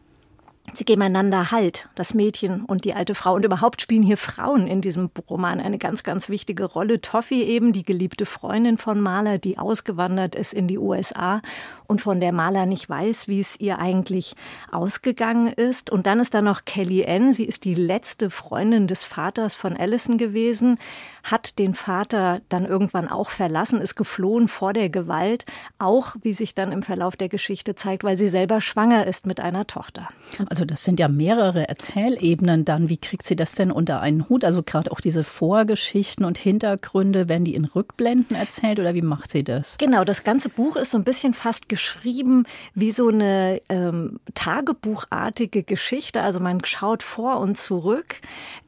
Sie 0.73 0.83
geben 0.83 1.03
einander 1.03 1.51
Halt, 1.51 1.87
das 1.95 2.13
Mädchen 2.13 2.65
und 2.65 2.85
die 2.85 2.95
alte 2.95 3.13
Frau. 3.15 3.35
Und 3.35 3.45
überhaupt 3.45 3.81
spielen 3.81 4.01
hier 4.01 4.17
Frauen 4.17 4.67
in 4.67 4.81
diesem 4.81 5.09
Roman 5.29 5.61
eine 5.61 5.77
ganz, 5.77 6.03
ganz 6.03 6.27
wichtige 6.27 6.65
Rolle. 6.65 6.99
Toffee 7.01 7.43
eben, 7.43 7.71
die 7.71 7.83
geliebte 7.83 8.25
Freundin 8.25 8.77
von 8.77 8.99
Maler, 8.99 9.37
die 9.37 9.57
ausgewandert 9.57 10.35
ist 10.35 10.53
in 10.53 10.67
die 10.67 10.79
USA 10.79 11.41
und 11.87 12.01
von 12.01 12.19
der 12.19 12.33
Maler 12.33 12.65
nicht 12.65 12.89
weiß, 12.89 13.27
wie 13.27 13.39
es 13.39 13.59
ihr 13.59 13.79
eigentlich 13.79 14.35
ausgegangen 14.71 15.47
ist. 15.47 15.91
Und 15.91 16.07
dann 16.07 16.19
ist 16.19 16.33
da 16.33 16.41
noch 16.41 16.65
Kelly 16.65 17.05
Ann. 17.05 17.31
Sie 17.31 17.45
ist 17.45 17.63
die 17.63 17.75
letzte 17.75 18.29
Freundin 18.29 18.87
des 18.87 19.03
Vaters 19.03 19.53
von 19.53 19.77
Allison 19.77 20.17
gewesen, 20.17 20.77
hat 21.25 21.57
den 21.57 21.73
Vater 21.73 22.41
dann 22.49 22.65
irgendwann 22.65 23.09
auch 23.09 23.31
verlassen, 23.31 23.81
ist 23.81 23.95
geflohen 23.95 24.47
vor 24.47 24.73
der 24.73 24.89
Gewalt, 24.89 25.45
auch 25.79 26.15
wie 26.21 26.33
sich 26.33 26.53
dann 26.53 26.71
im 26.71 26.83
Verlauf 26.83 27.15
der 27.15 27.29
Geschichte 27.29 27.75
zeigt, 27.75 28.03
weil 28.03 28.15
sie 28.15 28.27
selber 28.27 28.61
schwanger 28.61 29.07
ist 29.07 29.25
mit 29.25 29.39
einer 29.39 29.65
Tochter. 29.65 30.09
Also 30.49 30.65
das 30.65 30.83
sind 30.83 30.99
ja 30.99 31.07
mehrere 31.07 31.67
Erzählebenen 31.67 32.63
dann. 32.63 32.89
Wie 32.89 32.97
kriegt 32.97 33.25
sie 33.25 33.35
das 33.35 33.53
denn 33.53 33.71
unter 33.71 34.01
einen 34.01 34.29
Hut? 34.29 34.45
Also 34.45 34.61
gerade 34.61 34.91
auch 34.91 34.99
diese 34.99 35.23
Vorgeschichten 35.23 36.25
und 36.25 36.37
Hintergründe, 36.37 37.27
werden 37.27 37.45
die 37.45 37.55
in 37.55 37.65
Rückblenden 37.65 38.35
erzählt 38.35 38.79
oder 38.79 38.93
wie 38.93 39.01
macht 39.01 39.31
sie 39.31 39.43
das? 39.43 39.77
Genau, 39.79 40.03
das 40.03 40.23
ganze 40.23 40.49
Buch 40.49 40.75
ist 40.75 40.91
so 40.91 40.97
ein 40.99 41.03
bisschen 41.03 41.33
fast 41.33 41.69
geschrieben 41.69 42.45
wie 42.75 42.91
so 42.91 43.07
eine 43.07 43.61
ähm, 43.69 44.19
Tagebuchartige 44.35 45.63
Geschichte. 45.63 46.21
Also 46.21 46.39
man 46.39 46.63
schaut 46.63 47.01
vor 47.01 47.39
und 47.39 47.57
zurück. 47.57 48.21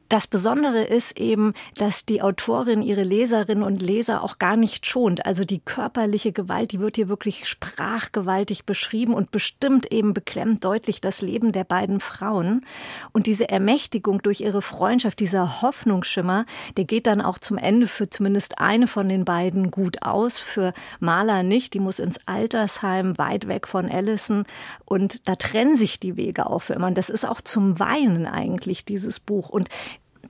Das 0.08 0.26
Besondere 0.26 0.84
ist 0.84 1.18
eben, 1.18 1.52
dass 1.74 2.06
die 2.06 2.22
Autorin 2.22 2.80
ihre 2.80 3.02
Leserinnen 3.02 3.62
und 3.62 3.82
Leser 3.82 4.24
auch 4.24 4.38
gar 4.38 4.56
nicht 4.56 4.86
schont. 4.86 5.26
Also 5.26 5.44
die 5.44 5.58
körperliche 5.60 6.32
Gewalt, 6.32 6.72
die 6.72 6.80
wird 6.80 6.96
hier 6.96 7.10
wirklich 7.10 7.46
sprachgewaltig 7.46 8.64
beschrieben 8.64 9.12
und 9.12 9.30
bestimmt 9.30 9.92
eben 9.92 10.14
beklemmt 10.14 10.64
deutlich 10.64 11.02
das 11.02 11.20
Leben 11.20 11.52
der 11.52 11.64
beiden 11.64 12.00
Frauen. 12.00 12.64
Und 13.12 13.26
diese 13.26 13.50
Ermächtigung 13.50 14.22
durch 14.22 14.40
ihre 14.40 14.62
Freundschaft, 14.62 15.20
dieser 15.20 15.60
Hoffnungsschimmer, 15.60 16.46
der 16.78 16.86
geht 16.86 17.06
dann 17.06 17.20
auch 17.20 17.38
zum 17.38 17.58
Ende 17.58 17.86
für 17.86 18.08
zumindest 18.08 18.58
eine 18.58 18.86
von 18.86 19.10
den 19.10 19.26
beiden 19.26 19.70
gut 19.70 20.02
aus. 20.02 20.38
Für 20.38 20.72
Maler 21.00 21.42
nicht. 21.42 21.74
Die 21.74 21.80
muss 21.80 21.98
ins 21.98 22.18
Altersheim, 22.24 23.18
weit 23.18 23.46
weg 23.46 23.68
von 23.68 23.90
Allison. 23.90 24.44
Und 24.86 25.28
da 25.28 25.36
trennen 25.36 25.76
sich 25.76 26.00
die 26.00 26.16
Wege 26.16 26.46
auch 26.46 26.60
für 26.60 26.72
immer. 26.72 26.86
Und 26.86 26.96
das 26.96 27.10
ist 27.10 27.28
auch 27.28 27.42
zum 27.42 27.78
Weinen 27.78 28.26
eigentlich, 28.26 28.86
dieses 28.86 29.20
Buch. 29.20 29.50
Und 29.50 29.68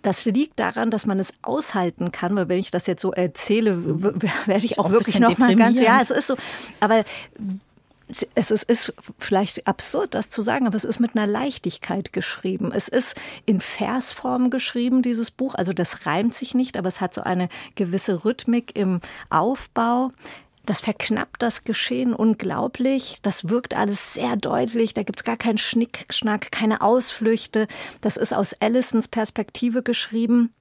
das 0.03 0.25
liegt 0.25 0.59
daran, 0.61 0.91
dass 0.91 1.07
man 1.07 1.19
es 1.19 1.33
aushalten 1.43 2.13
kann, 2.13 2.37
weil 2.37 2.49
wenn 2.49 2.59
ich 2.59 2.71
das 2.71 2.87
jetzt 2.87 3.03
so 3.03 3.13
erzähle, 3.13 4.03
werde 4.47 4.65
ich 4.65 4.79
auch, 4.79 4.87
auch 4.87 4.91
wirklich 4.91 5.21
noch 5.21 5.39
mal 5.39 5.55
ganz, 5.57 5.81
ja, 5.81 6.01
es 6.01 6.11
ist 6.11 6.27
so, 6.27 6.37
aber 6.81 7.05
es 8.35 8.51
ist, 8.51 8.63
ist, 8.65 8.93
vielleicht 9.19 9.67
absurd, 9.67 10.15
das 10.15 10.31
zu 10.31 10.41
sagen, 10.41 10.67
aber 10.67 10.77
es 10.77 10.85
ist 10.85 10.99
mit 10.99 11.15
einer 11.15 11.27
Leichtigkeit 11.27 12.13
geschrieben. 12.13 12.73
Es 12.73 12.89
ist 12.89 13.15
in 13.45 13.61
Versform 13.61 14.51
geschrieben, 14.51 15.03
dieses 15.03 15.31
Buch. 15.31 15.55
Also 15.55 15.73
das 15.75 16.07
reimt 16.07 16.35
sich 16.35 16.55
nicht, 16.55 16.77
aber 16.79 16.89
es 16.89 17.01
hat 17.03 17.13
so 17.13 17.23
eine 17.23 17.49
gewisse 17.75 18.25
Rhythmik 18.25 18.75
im 18.77 19.01
Aufbau. 19.29 20.13
Das 20.69 20.83
verknappt 20.83 21.41
das 21.41 21.65
Geschehen 21.65 22.13
unglaublich. 22.13 23.17
Das 23.23 23.49
wirkt 23.49 23.73
alles 23.73 24.13
sehr 24.13 24.37
deutlich. 24.37 24.93
Da 24.93 25.03
gibt's 25.03 25.25
gar 25.25 25.39
keinen 25.39 25.57
Schnickschnack, 25.57 26.53
keine 26.53 26.83
Ausflüchte. 26.83 27.69
Das 28.03 28.19
ist 28.19 28.35
aus 28.35 28.53
Allisons 28.53 29.09
Perspektive 29.09 29.83
geschrieben. 29.83 30.53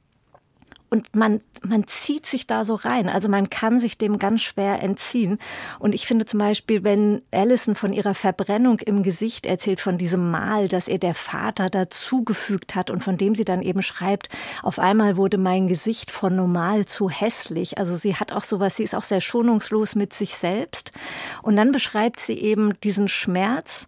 Und 0.89 1.15
man, 1.15 1.41
man 1.61 1.85
zieht 1.87 2.25
sich 2.25 2.47
da 2.47 2.63
so 2.63 2.75
rein. 2.75 3.09
Also 3.09 3.27
man 3.27 3.49
kann 3.49 3.79
sich 3.79 3.97
dem 3.97 4.19
ganz 4.19 4.41
schwer 4.41 4.81
entziehen. 4.81 5.37
Und 5.79 5.93
ich 5.93 6.07
finde 6.07 6.25
zum 6.25 6.39
Beispiel, 6.39 6.83
wenn 6.83 7.21
Allison 7.31 7.75
von 7.75 7.91
ihrer 7.91 8.13
Verbrennung 8.13 8.79
im 8.79 9.03
Gesicht 9.03 9.45
erzählt, 9.45 9.81
von 9.81 9.97
diesem 9.97 10.31
Mal, 10.31 10.67
das 10.67 10.87
ihr 10.87 10.99
der 10.99 11.13
Vater 11.13 11.69
dazugefügt 11.69 12.75
hat 12.75 12.89
und 12.89 13.03
von 13.03 13.17
dem 13.17 13.35
sie 13.35 13.45
dann 13.45 13.61
eben 13.61 13.81
schreibt, 13.81 14.29
auf 14.63 14.79
einmal 14.79 15.17
wurde 15.17 15.37
mein 15.37 15.67
Gesicht 15.67 16.09
von 16.09 16.35
normal 16.35 16.85
zu 16.85 17.09
hässlich. 17.09 17.77
Also 17.77 17.95
sie 17.95 18.15
hat 18.15 18.31
auch 18.31 18.43
sowas, 18.43 18.77
sie 18.77 18.83
ist 18.83 18.95
auch 18.95 19.03
sehr 19.03 19.21
schonungslos 19.21 19.95
mit 19.95 20.13
sich 20.13 20.35
selbst. 20.35 20.91
Und 21.41 21.57
dann 21.57 21.71
beschreibt 21.71 22.19
sie 22.19 22.39
eben 22.39 22.79
diesen 22.81 23.09
Schmerz, 23.09 23.87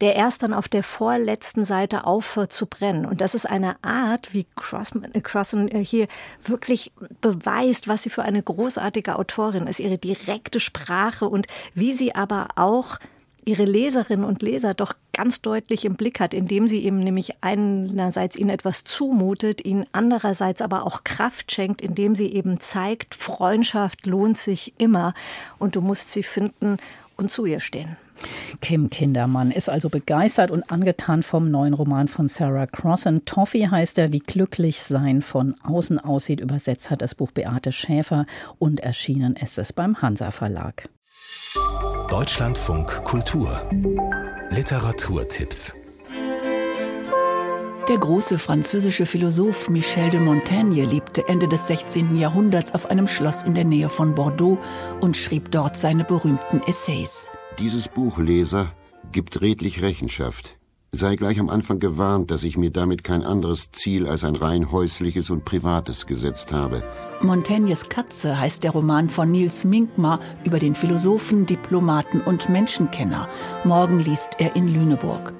der 0.00 0.16
erst 0.16 0.42
dann 0.42 0.54
auf 0.54 0.68
der 0.68 0.82
vorletzten 0.82 1.64
Seite 1.64 2.04
aufhört 2.04 2.52
zu 2.52 2.66
brennen. 2.66 3.04
Und 3.04 3.20
das 3.20 3.34
ist 3.34 3.46
eine 3.46 3.76
Art, 3.82 4.32
wie 4.32 4.46
Crossman, 4.56 5.12
äh, 5.12 5.80
äh, 5.80 5.84
hier 5.84 6.08
wirklich 6.42 6.92
beweist, 7.20 7.86
was 7.88 8.02
sie 8.02 8.10
für 8.10 8.22
eine 8.22 8.42
großartige 8.42 9.18
Autorin 9.18 9.66
ist, 9.66 9.80
ihre 9.80 9.98
direkte 9.98 10.60
Sprache 10.60 11.28
und 11.28 11.46
wie 11.74 11.92
sie 11.92 12.14
aber 12.14 12.48
auch 12.56 12.98
ihre 13.44 13.64
Leserinnen 13.64 14.24
und 14.24 14.42
Leser 14.42 14.74
doch 14.74 14.94
ganz 15.12 15.42
deutlich 15.42 15.84
im 15.84 15.96
Blick 15.96 16.20
hat, 16.20 16.34
indem 16.34 16.66
sie 16.66 16.80
ihm 16.80 17.00
nämlich 17.00 17.32
einerseits 17.40 18.36
ihnen 18.36 18.50
etwas 18.50 18.84
zumutet, 18.84 19.64
ihnen 19.64 19.86
andererseits 19.92 20.62
aber 20.62 20.86
auch 20.86 21.04
Kraft 21.04 21.50
schenkt, 21.50 21.82
indem 21.82 22.14
sie 22.14 22.32
eben 22.32 22.60
zeigt, 22.60 23.14
Freundschaft 23.14 24.06
lohnt 24.06 24.38
sich 24.38 24.74
immer 24.78 25.14
und 25.58 25.74
du 25.74 25.80
musst 25.80 26.12
sie 26.12 26.22
finden 26.22 26.76
und 27.16 27.30
zu 27.30 27.44
ihr 27.44 27.60
stehen. 27.60 27.96
Kim 28.60 28.90
Kindermann 28.90 29.50
ist 29.50 29.68
also 29.68 29.88
begeistert 29.88 30.50
und 30.50 30.70
angetan 30.70 31.22
vom 31.22 31.50
neuen 31.50 31.74
Roman 31.74 32.08
von 32.08 32.28
Sarah 32.28 32.66
Crossan. 32.66 33.24
Toffee 33.24 33.68
heißt 33.68 33.98
er, 33.98 34.12
wie 34.12 34.18
glücklich 34.18 34.82
sein 34.82 35.22
von 35.22 35.54
außen 35.62 35.98
aussieht. 35.98 36.40
Übersetzt 36.40 36.90
hat 36.90 37.02
das 37.02 37.14
Buch 37.14 37.30
Beate 37.30 37.72
Schäfer 37.72 38.26
und 38.58 38.80
erschienen 38.80 39.36
ist 39.36 39.58
es 39.58 39.72
beim 39.72 40.02
Hansa 40.02 40.30
Verlag. 40.30 40.88
Deutschlandfunk 42.10 43.04
Kultur 43.04 43.60
Literaturtipps 44.50 45.74
der 47.90 47.98
große 47.98 48.38
französische 48.38 49.04
Philosoph 49.04 49.68
Michel 49.68 50.10
de 50.10 50.20
Montaigne 50.20 50.84
lebte 50.84 51.26
Ende 51.26 51.48
des 51.48 51.66
16. 51.66 52.16
Jahrhunderts 52.16 52.72
auf 52.72 52.88
einem 52.88 53.08
Schloss 53.08 53.42
in 53.42 53.54
der 53.54 53.64
Nähe 53.64 53.88
von 53.88 54.14
Bordeaux 54.14 54.58
und 55.00 55.16
schrieb 55.16 55.50
dort 55.50 55.76
seine 55.76 56.04
berühmten 56.04 56.62
Essays. 56.68 57.32
Dieses 57.60 57.88
Buch, 57.88 58.16
Leser, 58.16 58.72
gibt 59.12 59.42
redlich 59.42 59.82
Rechenschaft. 59.82 60.56
Sei 60.92 61.16
gleich 61.16 61.38
am 61.38 61.50
Anfang 61.50 61.78
gewarnt, 61.78 62.30
dass 62.30 62.42
ich 62.42 62.56
mir 62.56 62.70
damit 62.70 63.04
kein 63.04 63.22
anderes 63.22 63.70
Ziel 63.70 64.08
als 64.08 64.24
ein 64.24 64.34
rein 64.34 64.72
häusliches 64.72 65.28
und 65.28 65.44
privates 65.44 66.06
gesetzt 66.06 66.54
habe. 66.54 66.82
Montaignes 67.20 67.90
Katze 67.90 68.40
heißt 68.40 68.64
der 68.64 68.70
Roman 68.70 69.10
von 69.10 69.30
Niels 69.30 69.64
Minkmar 69.64 70.20
über 70.42 70.58
den 70.58 70.74
Philosophen, 70.74 71.44
Diplomaten 71.44 72.22
und 72.22 72.48
Menschenkenner. 72.48 73.28
Morgen 73.64 74.00
liest 74.00 74.36
er 74.38 74.56
in 74.56 74.66
Lüneburg. 74.66 75.34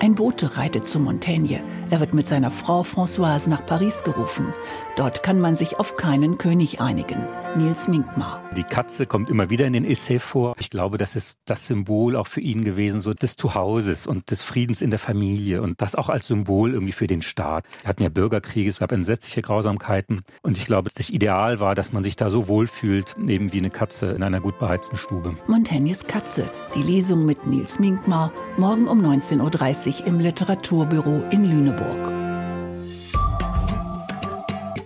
Ein 0.00 0.14
Bote 0.14 0.56
reitet 0.56 0.88
zu 0.88 0.98
Montaigne. 0.98 1.62
Er 1.90 2.00
wird 2.00 2.12
mit 2.12 2.28
seiner 2.28 2.50
Frau 2.50 2.82
Françoise 2.82 3.48
nach 3.48 3.64
Paris 3.64 4.04
gerufen. 4.04 4.52
Dort 4.96 5.22
kann 5.22 5.40
man 5.40 5.56
sich 5.56 5.78
auf 5.78 5.96
keinen 5.96 6.36
König 6.36 6.82
einigen. 6.82 7.26
Nils 7.56 7.88
Minkmar. 7.88 8.42
Die 8.56 8.62
Katze 8.62 9.06
kommt 9.06 9.30
immer 9.30 9.48
wieder 9.48 9.66
in 9.66 9.72
den 9.72 9.84
Essay 9.86 10.18
vor. 10.18 10.54
Ich 10.58 10.68
glaube, 10.68 10.98
das 10.98 11.16
ist 11.16 11.38
das 11.46 11.66
Symbol 11.66 12.14
auch 12.14 12.26
für 12.26 12.40
ihn 12.40 12.62
gewesen, 12.62 13.00
so 13.00 13.14
des 13.14 13.36
Zuhauses 13.36 14.06
und 14.06 14.30
des 14.30 14.42
Friedens 14.42 14.82
in 14.82 14.90
der 14.90 14.98
Familie 14.98 15.62
und 15.62 15.80
das 15.80 15.94
auch 15.94 16.10
als 16.10 16.26
Symbol 16.26 16.74
irgendwie 16.74 16.92
für 16.92 17.06
den 17.06 17.22
Staat. 17.22 17.64
Wir 17.82 17.88
hatten 17.88 18.02
ja 18.02 18.10
Bürgerkriege, 18.10 18.68
es 18.68 18.80
gab 18.80 18.92
entsetzliche 18.92 19.40
Grausamkeiten 19.40 20.22
und 20.42 20.58
ich 20.58 20.66
glaube, 20.66 20.90
das 20.94 21.08
Ideal 21.08 21.58
war, 21.58 21.74
dass 21.74 21.92
man 21.92 22.02
sich 22.02 22.16
da 22.16 22.28
so 22.28 22.48
wohlfühlt, 22.48 23.16
eben 23.26 23.52
wie 23.52 23.58
eine 23.58 23.70
Katze 23.70 24.10
in 24.10 24.22
einer 24.22 24.40
gut 24.40 24.58
beheizten 24.58 24.96
Stube. 24.96 25.36
Montaignes 25.46 26.06
Katze, 26.06 26.50
die 26.74 26.82
Lesung 26.82 27.24
mit 27.24 27.46
Nils 27.46 27.78
Minkmar, 27.78 28.32
morgen 28.58 28.88
um 28.88 29.00
19.30 29.00 30.00
Uhr 30.00 30.06
im 30.06 30.18
Literaturbüro 30.18 31.22
in 31.30 31.44
Lüneburg. 31.44 31.77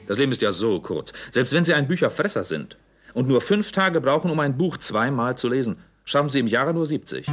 Das 0.08 0.18
Leben 0.18 0.32
ist 0.32 0.42
ja 0.42 0.52
so 0.52 0.80
kurz. 0.80 1.12
Selbst 1.30 1.54
wenn 1.54 1.64
Sie 1.64 1.72
ein 1.72 1.88
Bücherfresser 1.88 2.44
sind 2.44 2.76
und 3.14 3.28
nur 3.28 3.40
fünf 3.40 3.72
Tage 3.72 4.00
brauchen, 4.00 4.30
um 4.30 4.40
ein 4.40 4.58
Buch 4.58 4.76
zweimal 4.76 5.38
zu 5.38 5.48
lesen, 5.48 5.78
schaffen 6.04 6.28
Sie 6.28 6.40
im 6.40 6.48
Jahre 6.48 6.74
nur 6.74 6.84
70. 6.84 7.26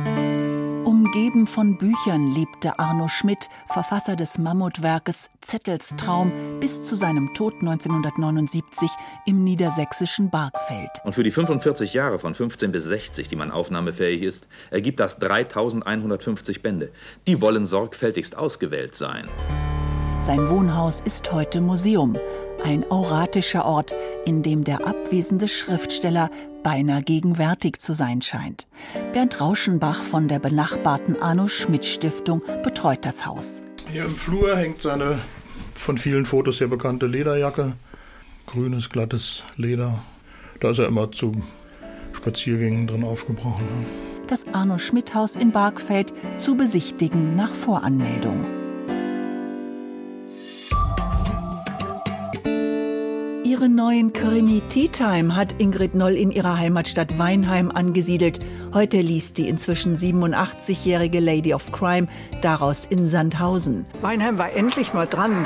Umgeben 1.20 1.48
von 1.48 1.78
Büchern 1.78 2.34
lebte 2.34 2.80
Arno 2.80 3.10
Schmidt, 3.10 3.50
Verfasser 3.68 4.16
des 4.16 4.38
Mammutwerkes 4.38 5.30
Zettels 5.42 5.98
Traum, 5.98 6.32
bis 6.62 6.86
zu 6.86 6.96
seinem 6.96 7.34
Tod 7.34 7.56
1979 7.56 8.90
im 9.26 9.44
niedersächsischen 9.44 10.30
Bargfeld. 10.30 10.90
Und 11.04 11.16
für 11.16 11.24
die 11.24 11.32
45 11.32 11.94
Jahre 11.94 12.20
von 12.20 12.34
15 12.34 12.72
bis 12.72 12.86
60, 12.86 13.28
die 13.28 13.36
man 13.36 13.52
aufnahmefähig 13.52 14.22
ist, 14.22 14.48
ergibt 14.72 15.02
das 15.02 15.20
3150 15.20 16.62
Bände. 16.62 16.90
Die 17.28 17.42
wollen 17.42 17.66
sorgfältigst 17.66 18.38
ausgewählt 18.38 18.96
sein. 18.96 19.28
Sein 20.22 20.50
Wohnhaus 20.50 21.00
ist 21.00 21.32
heute 21.32 21.62
Museum, 21.62 22.18
ein 22.62 22.84
auratischer 22.92 23.66
Ort, 23.66 23.96
in 24.26 24.44
dem 24.44 24.66
der 24.66 24.86
abwesende 24.86 25.48
Schriftsteller 25.48 26.30
beinahe 26.62 27.02
gegenwärtig 27.02 27.80
zu 27.80 27.94
sein 27.94 28.22
scheint. 28.22 28.68
Bernd 29.14 29.40
Rauschenbach 29.40 30.04
von 30.04 30.28
der 30.28 30.40
benachbarten 30.40 31.22
Arno 31.22 31.48
Schmidt 31.48 31.86
Stiftung 31.86 32.42
betreut 32.64 33.06
das 33.06 33.26
Haus. 33.26 33.64
Hier 33.90 34.04
im 34.06 34.16
Flur 34.16 34.58
hängt 34.58 34.82
seine 34.82 35.22
von 35.74 35.98
vielen 35.98 36.26
Fotos 36.26 36.58
sehr 36.58 36.68
bekannte 36.68 37.08
Lederjacke. 37.08 37.74
Grünes, 38.46 38.90
glattes 38.90 39.44
Leder. 39.56 40.04
Da 40.60 40.72
ist 40.72 40.80
er 40.80 40.88
immer 40.88 41.14
zu 41.14 41.32
Spaziergängen 42.12 42.88
drin 42.88 43.06
aufgebrochen. 43.06 43.66
Das 44.28 44.46
Arno 44.54 44.80
Schmidt 44.80 45.16
Haus 45.16 45.38
in 45.38 45.52
Bargfeld 45.52 46.14
zu 46.38 46.58
besichtigen 46.58 47.38
nach 47.38 47.54
Voranmeldung. 47.54 48.59
Ihren 53.60 53.76
neuen 53.76 54.14
Krimi 54.14 54.62
Tea 54.70 54.88
Time 54.88 55.36
hat 55.36 55.56
Ingrid 55.58 55.94
Noll 55.94 56.14
in 56.14 56.32
ihrer 56.32 56.58
Heimatstadt 56.58 57.20
Weinheim 57.20 57.72
angesiedelt. 57.72 58.40
Heute 58.74 59.02
liest 59.02 59.38
die 59.38 59.50
inzwischen 59.50 59.98
87-jährige 59.98 61.20
Lady 61.20 61.54
of 61.54 61.70
Crime 61.74 62.08
daraus 62.42 62.86
in 62.90 63.10
Sandhausen. 63.10 63.86
Weinheim 64.00 64.38
war 64.38 64.54
endlich 64.54 64.94
mal 64.94 65.08
dran. 65.08 65.46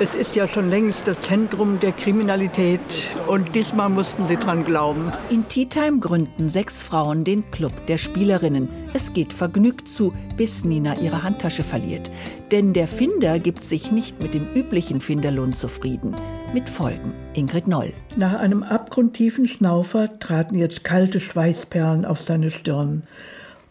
Es 0.00 0.16
ist 0.16 0.34
ja 0.34 0.48
schon 0.48 0.68
längst 0.68 1.06
das 1.06 1.20
Zentrum 1.20 1.78
der 1.78 1.92
Kriminalität 1.92 2.80
und 3.28 3.54
diesmal 3.54 3.88
mussten 3.88 4.26
sie 4.26 4.36
dran 4.36 4.64
glauben. 4.64 5.12
In 5.30 5.46
Tea 5.46 5.66
Time 5.66 6.00
gründen 6.00 6.50
sechs 6.50 6.82
Frauen 6.82 7.22
den 7.22 7.48
Club 7.52 7.86
der 7.86 7.98
Spielerinnen. 7.98 8.68
Es 8.94 9.12
geht 9.12 9.32
vergnügt 9.32 9.88
zu, 9.88 10.12
bis 10.36 10.64
Nina 10.64 10.98
ihre 10.98 11.22
Handtasche 11.22 11.62
verliert. 11.62 12.10
Denn 12.50 12.72
der 12.72 12.88
Finder 12.88 13.38
gibt 13.38 13.64
sich 13.64 13.92
nicht 13.92 14.20
mit 14.20 14.34
dem 14.34 14.48
üblichen 14.56 15.00
Finderlohn 15.00 15.52
zufrieden 15.52 16.16
mit 16.52 16.68
Folgen. 16.68 17.14
Ingrid 17.34 17.66
Noll. 17.66 17.92
Nach 18.16 18.38
einem 18.38 18.62
abgrundtiefen 18.62 19.46
Schnaufer 19.46 20.18
traten 20.18 20.56
jetzt 20.56 20.84
kalte 20.84 21.20
Schweißperlen 21.20 22.04
auf 22.04 22.20
seine 22.20 22.50
Stirn. 22.50 23.04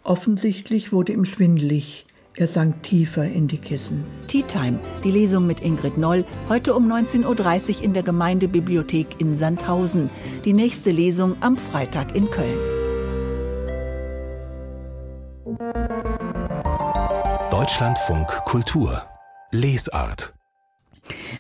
Offensichtlich 0.04 0.92
wurde 0.92 1.14
ihm 1.14 1.26
schwindlig. 1.26 2.06
Er 2.36 2.48
sank 2.48 2.82
tiefer 2.84 3.26
in 3.26 3.48
die 3.48 3.58
Kissen. 3.58 4.06
Tea 4.28 4.44
Time, 4.44 4.80
die 5.04 5.12
Lesung 5.12 5.46
mit 5.48 5.60
Ingrid 5.60 5.98
Noll, 5.98 6.24
heute 6.48 6.74
um 6.76 6.90
19.30 6.92 7.78
Uhr 7.78 7.84
in 7.84 7.94
der 7.94 8.04
Gemeindebibliothek 8.04 9.20
in 9.20 9.36
Sandhausen. 9.36 10.10
Die 10.46 10.54
nächste 10.54 10.92
Lesung 10.92 11.36
am 11.42 11.58
Freitag 11.58 12.16
in 12.16 12.30
Köln. 12.32 12.58
Deutschlandfunk 17.52 18.28
Kultur 18.46 19.04
Lesart 19.52 20.34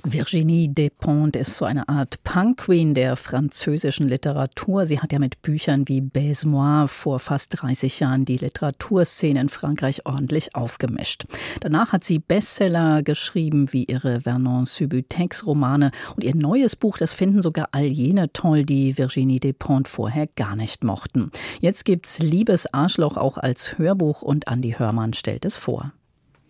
Virginie 0.04 0.67
Despentes 0.69 1.50
ist 1.50 1.58
so 1.58 1.65
eine 1.65 1.88
Art 1.88 2.24
Punk-Queen 2.24 2.93
der 2.93 3.15
französischen 3.15 4.08
Literatur. 4.08 4.86
Sie 4.88 5.00
hat 5.00 5.12
ja 5.13 5.19
mit 5.19 5.41
Büchern 5.41 5.88
wie 5.88 6.02
Baise-moi 6.02 6.88
vor 6.88 7.19
fast 7.19 7.62
30 7.62 8.00
Jahren 8.00 8.26
die 8.26 8.38
Literaturszene 8.38 9.39
in 9.39 9.50
Frankreich 9.50 10.06
ordentlich 10.06 10.56
aufgemischt. 10.56 11.26
Danach 11.60 11.93
hat 11.93 12.04
sie 12.04 12.19
Bestseller 12.19 13.04
geschrieben 13.04 13.67
wie 13.71 13.86
ihre 13.86 14.21
Vernon 14.21 14.65
Subutex-Romane 14.65 15.91
und 16.15 16.24
ihr 16.24 16.36
neues 16.36 16.76
Buch, 16.76 16.97
das 16.97 17.13
finden 17.13 17.41
sogar 17.41 17.69
all 17.71 17.86
jene 17.86 18.34
toll, 18.34 18.63
die 18.63 18.97
Virginie 18.97 19.39
Despentes 19.39 19.91
vorher 19.91 20.28
gar 20.28 20.56
nicht 20.56 20.84
mochten. 20.84 21.32
Jetzt 21.60 21.86
gibt's 21.86 22.19
Liebes 22.19 22.74
Arschloch 22.74 23.17
auch 23.17 23.38
als 23.38 23.78
Hörbuch 23.78 24.21
und 24.21 24.47
Andi 24.47 24.76
Hörmann 24.78 25.13
stellt 25.13 25.45
es 25.45 25.58
vor. 25.58 25.93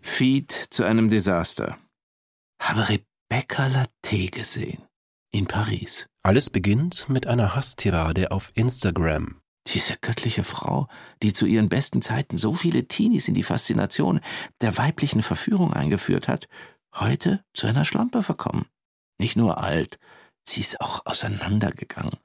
Feed 0.01 0.51
zu 0.51 0.83
einem 0.83 1.09
Desaster. 1.09 1.77
Habe 2.61 2.87
Rebecca 2.87 3.67
Latte 3.67 4.27
gesehen. 4.27 4.83
In 5.31 5.47
Paris. 5.47 6.07
Alles 6.21 6.51
beginnt 6.51 7.09
mit 7.09 7.25
einer 7.25 7.55
Hasstirade 7.55 8.31
auf 8.31 8.51
Instagram. 8.53 9.41
Diese 9.67 9.95
göttliche 9.99 10.43
Frau, 10.43 10.87
die 11.23 11.33
zu 11.33 11.47
ihren 11.47 11.69
besten 11.69 12.01
Zeiten 12.03 12.37
so 12.37 12.53
viele 12.53 12.87
Teenies 12.87 13.27
in 13.27 13.33
die 13.33 13.43
Faszination 13.43 14.21
der 14.61 14.77
weiblichen 14.77 15.23
Verführung 15.23 15.73
eingeführt 15.73 16.27
hat, 16.27 16.47
heute 16.93 17.43
zu 17.53 17.65
einer 17.65 17.83
Schlampe 17.83 18.21
verkommen. 18.21 18.65
Nicht 19.19 19.35
nur 19.35 19.57
alt, 19.57 19.97
sie 20.43 20.61
ist 20.61 20.79
auch 20.81 21.05
auseinandergegangen. 21.05 22.17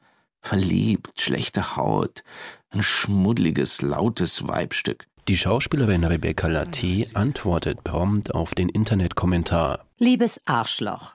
Verliebt, 0.42 1.20
schlechte 1.20 1.76
Haut, 1.76 2.24
ein 2.70 2.82
schmuddliges, 2.82 3.80
lautes 3.80 4.46
Weibstück. 4.46 5.06
Die 5.28 5.36
Schauspielerin 5.36 6.04
Rebecca 6.04 6.46
Latte 6.46 7.04
antwortet 7.14 7.82
prompt 7.82 8.32
auf 8.32 8.54
den 8.54 8.68
Internetkommentar. 8.68 9.84
Liebes 9.98 10.40
Arschloch. 10.46 11.14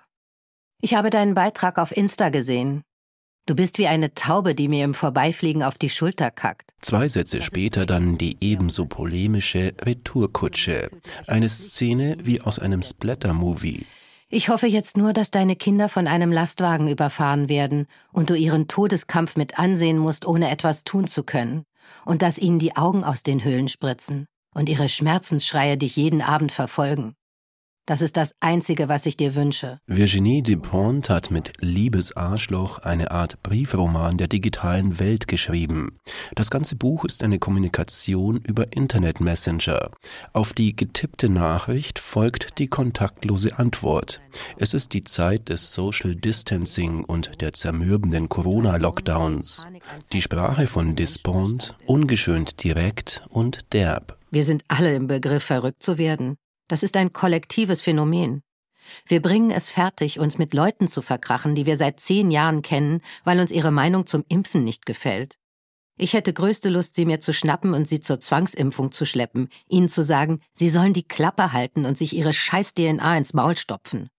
Ich 0.82 0.96
habe 0.96 1.10
deinen 1.10 1.34
Beitrag 1.34 1.80
auf 1.80 1.96
Insta 1.96 2.28
gesehen. 2.28 2.82
Du 3.46 3.56
bist 3.56 3.78
wie 3.78 3.88
eine 3.88 4.14
Taube, 4.14 4.54
die 4.54 4.68
mir 4.68 4.84
im 4.84 4.96
Vorbeifliegen 4.96 5.64
auf 5.64 5.78
die 5.78 5.90
Schulter 5.90 6.30
kackt. 6.30 6.72
Zwei 6.82 7.08
Sätze 7.08 7.42
später 7.42 7.86
dann 7.86 8.18
die 8.18 8.36
ebenso 8.42 8.86
polemische 8.86 9.74
Retourkutsche. 9.82 10.90
Eine 11.28 11.48
Szene 11.48 12.18
wie 12.22 12.42
aus 12.42 12.60
einem 12.60 12.84
Splatter-Movie. 12.84 13.86
Ich 14.28 14.50
hoffe 14.50 14.68
jetzt 14.68 14.98
nur, 14.98 15.14
dass 15.14 15.32
deine 15.32 15.56
Kinder 15.56 15.88
von 15.88 16.08
einem 16.08 16.34
Lastwagen 16.34 16.90
überfahren 16.90 17.48
werden 17.48 17.88
und 18.12 18.30
du 18.30 18.36
ihren 18.36 18.68
Todeskampf 18.68 19.38
mit 19.38 19.58
ansehen 19.58 19.98
musst, 19.98 20.26
ohne 20.26 20.52
etwas 20.52 20.84
tun 20.84 21.08
zu 21.08 21.24
können 21.24 21.64
und 22.06 22.22
dass 22.22 22.38
ihnen 22.38 22.60
die 22.60 22.76
Augen 22.76 23.04
aus 23.04 23.24
den 23.24 23.44
Höhlen 23.44 23.68
spritzen 23.68 24.26
und 24.54 24.70
ihre 24.70 24.90
Schmerzensschreie 24.90 25.78
dich 25.78 25.96
jeden 25.96 26.22
Abend 26.22 26.52
verfolgen. 26.52 27.16
Das 27.88 28.02
ist 28.02 28.16
das 28.16 28.34
Einzige, 28.40 28.90
was 28.90 29.08
ich 29.08 29.18
dir 29.18 29.34
wünsche. 29.34 29.80
Virginie 29.88 30.44
Dupont 30.44 31.10
hat 31.10 31.32
mit 31.32 31.54
Liebes 31.60 32.16
Arschloch 32.16 32.80
eine 32.80 33.10
Art 33.10 33.42
Briefroman 33.42 34.18
der 34.18 34.28
digitalen 34.28 35.00
Welt 35.00 35.28
geschrieben. 35.28 35.98
Das 36.36 36.52
ganze 36.52 36.76
Buch 36.76 37.06
ist 37.06 37.24
eine 37.24 37.40
Kommunikation 37.40 38.38
über 38.38 38.72
Internet 38.74 39.20
Messenger. 39.20 39.90
Auf 40.32 40.54
die 40.54 40.76
getippte 40.76 41.28
Nachricht 41.28 41.98
folgt 41.98 42.60
die 42.60 42.68
kontaktlose 42.68 43.58
Antwort. 43.58 44.22
Es 44.58 44.76
ist 44.76 44.94
die 44.94 45.04
Zeit 45.04 45.50
des 45.50 45.74
Social 45.74 46.16
Distancing 46.16 47.04
und 47.04 47.42
der 47.42 47.54
zermürbenden 47.54 48.30
Corona-Lockdowns. 48.30 49.66
Die 50.14 50.22
Sprache 50.22 50.68
von 50.68 50.96
Despont 50.96 51.76
ungeschönt 51.88 52.64
direkt 52.64 53.24
und 53.30 53.74
derb. 53.74 54.20
Wir 54.30 54.46
sind 54.46 54.64
alle 54.70 54.94
im 54.94 55.08
Begriff, 55.08 55.44
verrückt 55.44 55.84
zu 55.84 55.98
werden. 55.98 56.38
Das 56.72 56.84
ist 56.84 56.96
ein 56.96 57.12
kollektives 57.12 57.82
Phänomen. 57.82 58.44
Wir 59.06 59.22
bringen 59.22 59.52
es 59.52 59.70
fertig, 59.70 60.20
uns 60.20 60.38
mit 60.38 60.54
Leuten 60.54 60.88
zu 60.88 61.02
verkrachen, 61.02 61.54
die 61.54 61.66
wir 61.66 61.76
seit 61.76 62.00
zehn 62.00 62.32
Jahren 62.32 62.62
kennen, 62.62 63.02
weil 63.26 63.42
uns 63.42 63.52
ihre 63.52 63.72
Meinung 63.72 64.08
zum 64.08 64.24
Impfen 64.30 64.64
nicht 64.64 64.86
gefällt. 64.86 65.36
Ich 65.98 66.14
hätte 66.14 66.32
größte 66.32 66.70
Lust, 66.70 66.96
sie 66.96 67.04
mir 67.04 67.20
zu 67.20 67.34
schnappen 67.34 67.74
und 67.74 67.90
sie 67.90 68.00
zur 68.00 68.22
Zwangsimpfung 68.22 68.94
zu 68.94 69.06
schleppen, 69.06 69.50
ihnen 69.68 69.90
zu 69.90 70.06
sagen, 70.06 70.40
sie 70.54 70.70
sollen 70.70 70.94
die 70.94 71.06
Klappe 71.06 71.52
halten 71.52 71.86
und 71.86 71.98
sich 71.98 72.16
ihre 72.16 72.32
scheiß 72.32 72.74
DNA 72.74 73.18
ins 73.18 73.34
Maul 73.34 73.58
stopfen. 73.58 74.10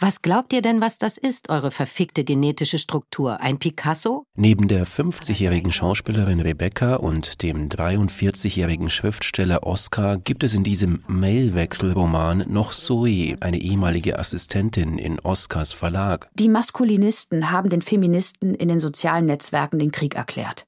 Was 0.00 0.22
glaubt 0.22 0.52
ihr 0.52 0.62
denn, 0.62 0.80
was 0.80 0.98
das 0.98 1.18
ist, 1.18 1.48
eure 1.48 1.72
verfickte 1.72 2.22
genetische 2.22 2.78
Struktur? 2.78 3.40
Ein 3.40 3.58
Picasso? 3.58 4.22
Neben 4.36 4.68
der 4.68 4.86
50-jährigen 4.86 5.72
Schauspielerin 5.72 6.38
Rebecca 6.38 6.94
und 6.94 7.42
dem 7.42 7.68
43-jährigen 7.68 8.90
Schriftsteller 8.90 9.64
Oscar 9.64 10.18
gibt 10.18 10.44
es 10.44 10.54
in 10.54 10.62
diesem 10.62 11.02
Mailwechselroman 11.08 12.44
noch 12.46 12.72
Zoe, 12.72 13.38
eine 13.40 13.58
ehemalige 13.58 14.20
Assistentin 14.20 14.98
in 14.98 15.18
Oscars 15.18 15.72
Verlag. 15.72 16.30
Die 16.32 16.48
Maskulinisten 16.48 17.50
haben 17.50 17.68
den 17.68 17.82
Feministen 17.82 18.54
in 18.54 18.68
den 18.68 18.78
sozialen 18.78 19.26
Netzwerken 19.26 19.80
den 19.80 19.90
Krieg 19.90 20.14
erklärt. 20.14 20.64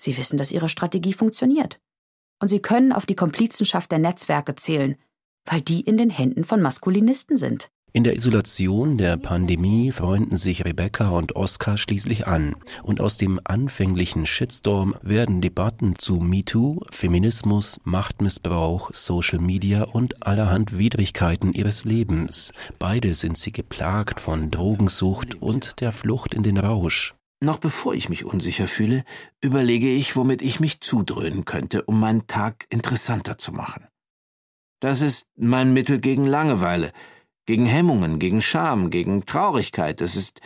Sie 0.00 0.16
wissen, 0.16 0.36
dass 0.38 0.52
ihre 0.52 0.68
Strategie 0.68 1.12
funktioniert. 1.12 1.80
Und 2.40 2.46
sie 2.46 2.62
können 2.62 2.92
auf 2.92 3.04
die 3.04 3.16
Komplizenschaft 3.16 3.90
der 3.90 3.98
Netzwerke 3.98 4.54
zählen, 4.54 4.94
weil 5.44 5.60
die 5.60 5.80
in 5.80 5.96
den 5.96 6.10
Händen 6.10 6.44
von 6.44 6.62
Maskulinisten 6.62 7.36
sind. 7.36 7.71
In 7.94 8.04
der 8.04 8.14
Isolation 8.14 8.96
der 8.96 9.18
Pandemie 9.18 9.92
freunden 9.92 10.38
sich 10.38 10.64
Rebecca 10.64 11.10
und 11.10 11.36
Oscar 11.36 11.76
schließlich 11.76 12.26
an 12.26 12.56
und 12.82 13.02
aus 13.02 13.18
dem 13.18 13.38
anfänglichen 13.44 14.24
Shitstorm 14.24 14.94
werden 15.02 15.42
Debatten 15.42 15.98
zu 15.98 16.14
MeToo, 16.14 16.80
Feminismus, 16.90 17.80
Machtmissbrauch, 17.84 18.94
Social 18.94 19.40
Media 19.40 19.82
und 19.82 20.26
allerhand 20.26 20.78
Widrigkeiten 20.78 21.52
ihres 21.52 21.84
Lebens. 21.84 22.52
Beide 22.78 23.12
sind 23.12 23.36
sie 23.36 23.52
geplagt 23.52 24.20
von 24.20 24.50
Drogensucht 24.50 25.42
und 25.42 25.82
der 25.82 25.92
Flucht 25.92 26.32
in 26.32 26.42
den 26.42 26.56
Rausch. 26.56 27.14
Noch 27.44 27.58
bevor 27.58 27.92
ich 27.92 28.08
mich 28.08 28.24
unsicher 28.24 28.68
fühle, 28.68 29.04
überlege 29.42 29.90
ich, 29.90 30.16
womit 30.16 30.40
ich 30.40 30.60
mich 30.60 30.80
zudröhnen 30.80 31.44
könnte, 31.44 31.82
um 31.82 32.00
meinen 32.00 32.26
Tag 32.26 32.64
interessanter 32.70 33.36
zu 33.36 33.52
machen. 33.52 33.86
Das 34.80 35.02
ist 35.02 35.28
mein 35.36 35.74
Mittel 35.74 36.00
gegen 36.00 36.26
Langeweile– 36.26 36.90
gegen 37.46 37.66
Hemmungen, 37.66 38.18
gegen 38.18 38.42
Scham, 38.42 38.90
gegen 38.90 39.26
Traurigkeit. 39.26 40.00
Es 40.00 40.16
ist 40.16 40.40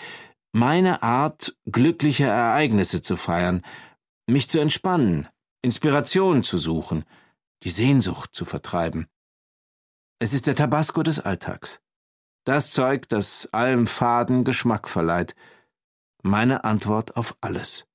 meine 0.52 1.02
Art, 1.02 1.56
glückliche 1.66 2.24
Ereignisse 2.24 3.02
zu 3.02 3.16
feiern, 3.16 3.62
mich 4.26 4.48
zu 4.48 4.58
entspannen, 4.58 5.28
Inspiration 5.62 6.42
zu 6.42 6.58
suchen, 6.58 7.04
die 7.62 7.70
Sehnsucht 7.70 8.34
zu 8.34 8.44
vertreiben. 8.44 9.08
Es 10.18 10.32
ist 10.32 10.46
der 10.46 10.56
Tabasco 10.56 11.02
des 11.02 11.20
Alltags. 11.20 11.80
Das 12.44 12.70
Zeug, 12.70 13.08
das 13.08 13.52
allem 13.52 13.86
faden 13.86 14.44
Geschmack 14.44 14.88
verleiht. 14.88 15.34
Meine 16.22 16.64
Antwort 16.64 17.16
auf 17.16 17.36
alles. 17.40 17.86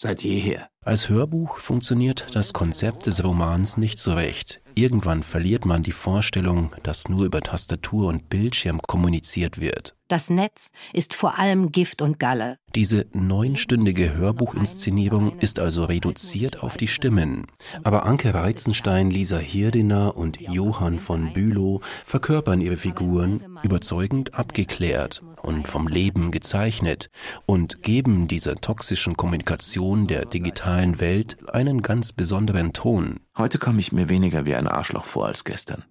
Seit 0.00 0.22
jeher. 0.22 0.70
Als 0.88 1.10
Hörbuch 1.10 1.60
funktioniert 1.60 2.28
das 2.32 2.54
Konzept 2.54 3.04
des 3.04 3.22
Romans 3.22 3.76
nicht 3.76 3.98
so 3.98 4.14
recht. 4.14 4.62
Irgendwann 4.74 5.22
verliert 5.22 5.66
man 5.66 5.82
die 5.82 5.92
Vorstellung, 5.92 6.74
dass 6.82 7.10
nur 7.10 7.26
über 7.26 7.40
Tastatur 7.40 8.06
und 8.06 8.30
Bildschirm 8.30 8.80
kommuniziert 8.80 9.60
wird. 9.60 9.96
Das 10.06 10.30
Netz 10.30 10.70
ist 10.94 11.12
vor 11.12 11.38
allem 11.38 11.70
Gift 11.70 12.00
und 12.00 12.18
Galle. 12.18 12.56
Diese 12.74 13.06
neunstündige 13.12 14.14
Hörbuchinszenierung 14.14 15.36
ist 15.40 15.58
also 15.58 15.84
reduziert 15.84 16.62
auf 16.62 16.78
die 16.78 16.88
Stimmen. 16.88 17.46
Aber 17.82 18.06
Anke 18.06 18.32
Reizenstein, 18.32 19.10
Lisa 19.10 19.36
Hirdener 19.36 20.16
und 20.16 20.40
Johann 20.40 20.98
von 20.98 21.34
Bülow 21.34 21.82
verkörpern 22.06 22.62
ihre 22.62 22.78
Figuren 22.78 23.58
überzeugend 23.62 24.34
abgeklärt 24.34 25.22
und 25.42 25.68
vom 25.68 25.88
Leben 25.88 26.30
gezeichnet 26.30 27.10
und 27.44 27.82
geben 27.82 28.28
dieser 28.28 28.54
toxischen 28.54 29.14
Kommunikation 29.14 30.06
der 30.06 30.24
digitalen 30.24 30.77
Welt 31.00 31.36
einen 31.52 31.82
ganz 31.82 32.12
besonderen 32.12 32.72
Ton. 32.72 33.16
Heute 33.36 33.58
komme 33.58 33.80
ich 33.80 33.90
mir 33.90 34.08
weniger 34.08 34.46
wie 34.46 34.54
ein 34.54 34.68
Arschloch 34.68 35.04
vor 35.04 35.26
als 35.26 35.42
gestern. 35.42 35.84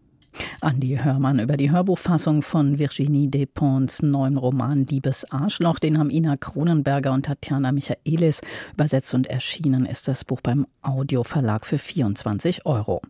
Andi 0.62 1.00
Hörmann 1.04 1.40
über 1.40 1.58
die 1.58 1.72
Hörbuchfassung 1.72 2.42
von 2.42 2.80
Virginie 2.80 3.28
Despons 3.28 4.02
neuen 4.02 4.38
Roman 4.38 4.86
Liebes 4.86 5.30
Arschloch. 5.30 5.80
Den 5.80 5.98
haben 5.98 6.10
Ina 6.10 6.38
Kronenberger 6.38 7.12
und 7.12 7.26
Tatjana 7.26 7.72
Michaelis 7.72 8.42
übersetzt 8.74 9.14
und 9.14 9.28
erschienen 9.28 9.86
ist 9.86 10.08
das 10.08 10.24
Buch 10.24 10.40
beim 10.42 10.66
Audioverlag 10.82 11.66
für 11.66 11.80
24 11.80 12.66
Euro. 12.66 13.02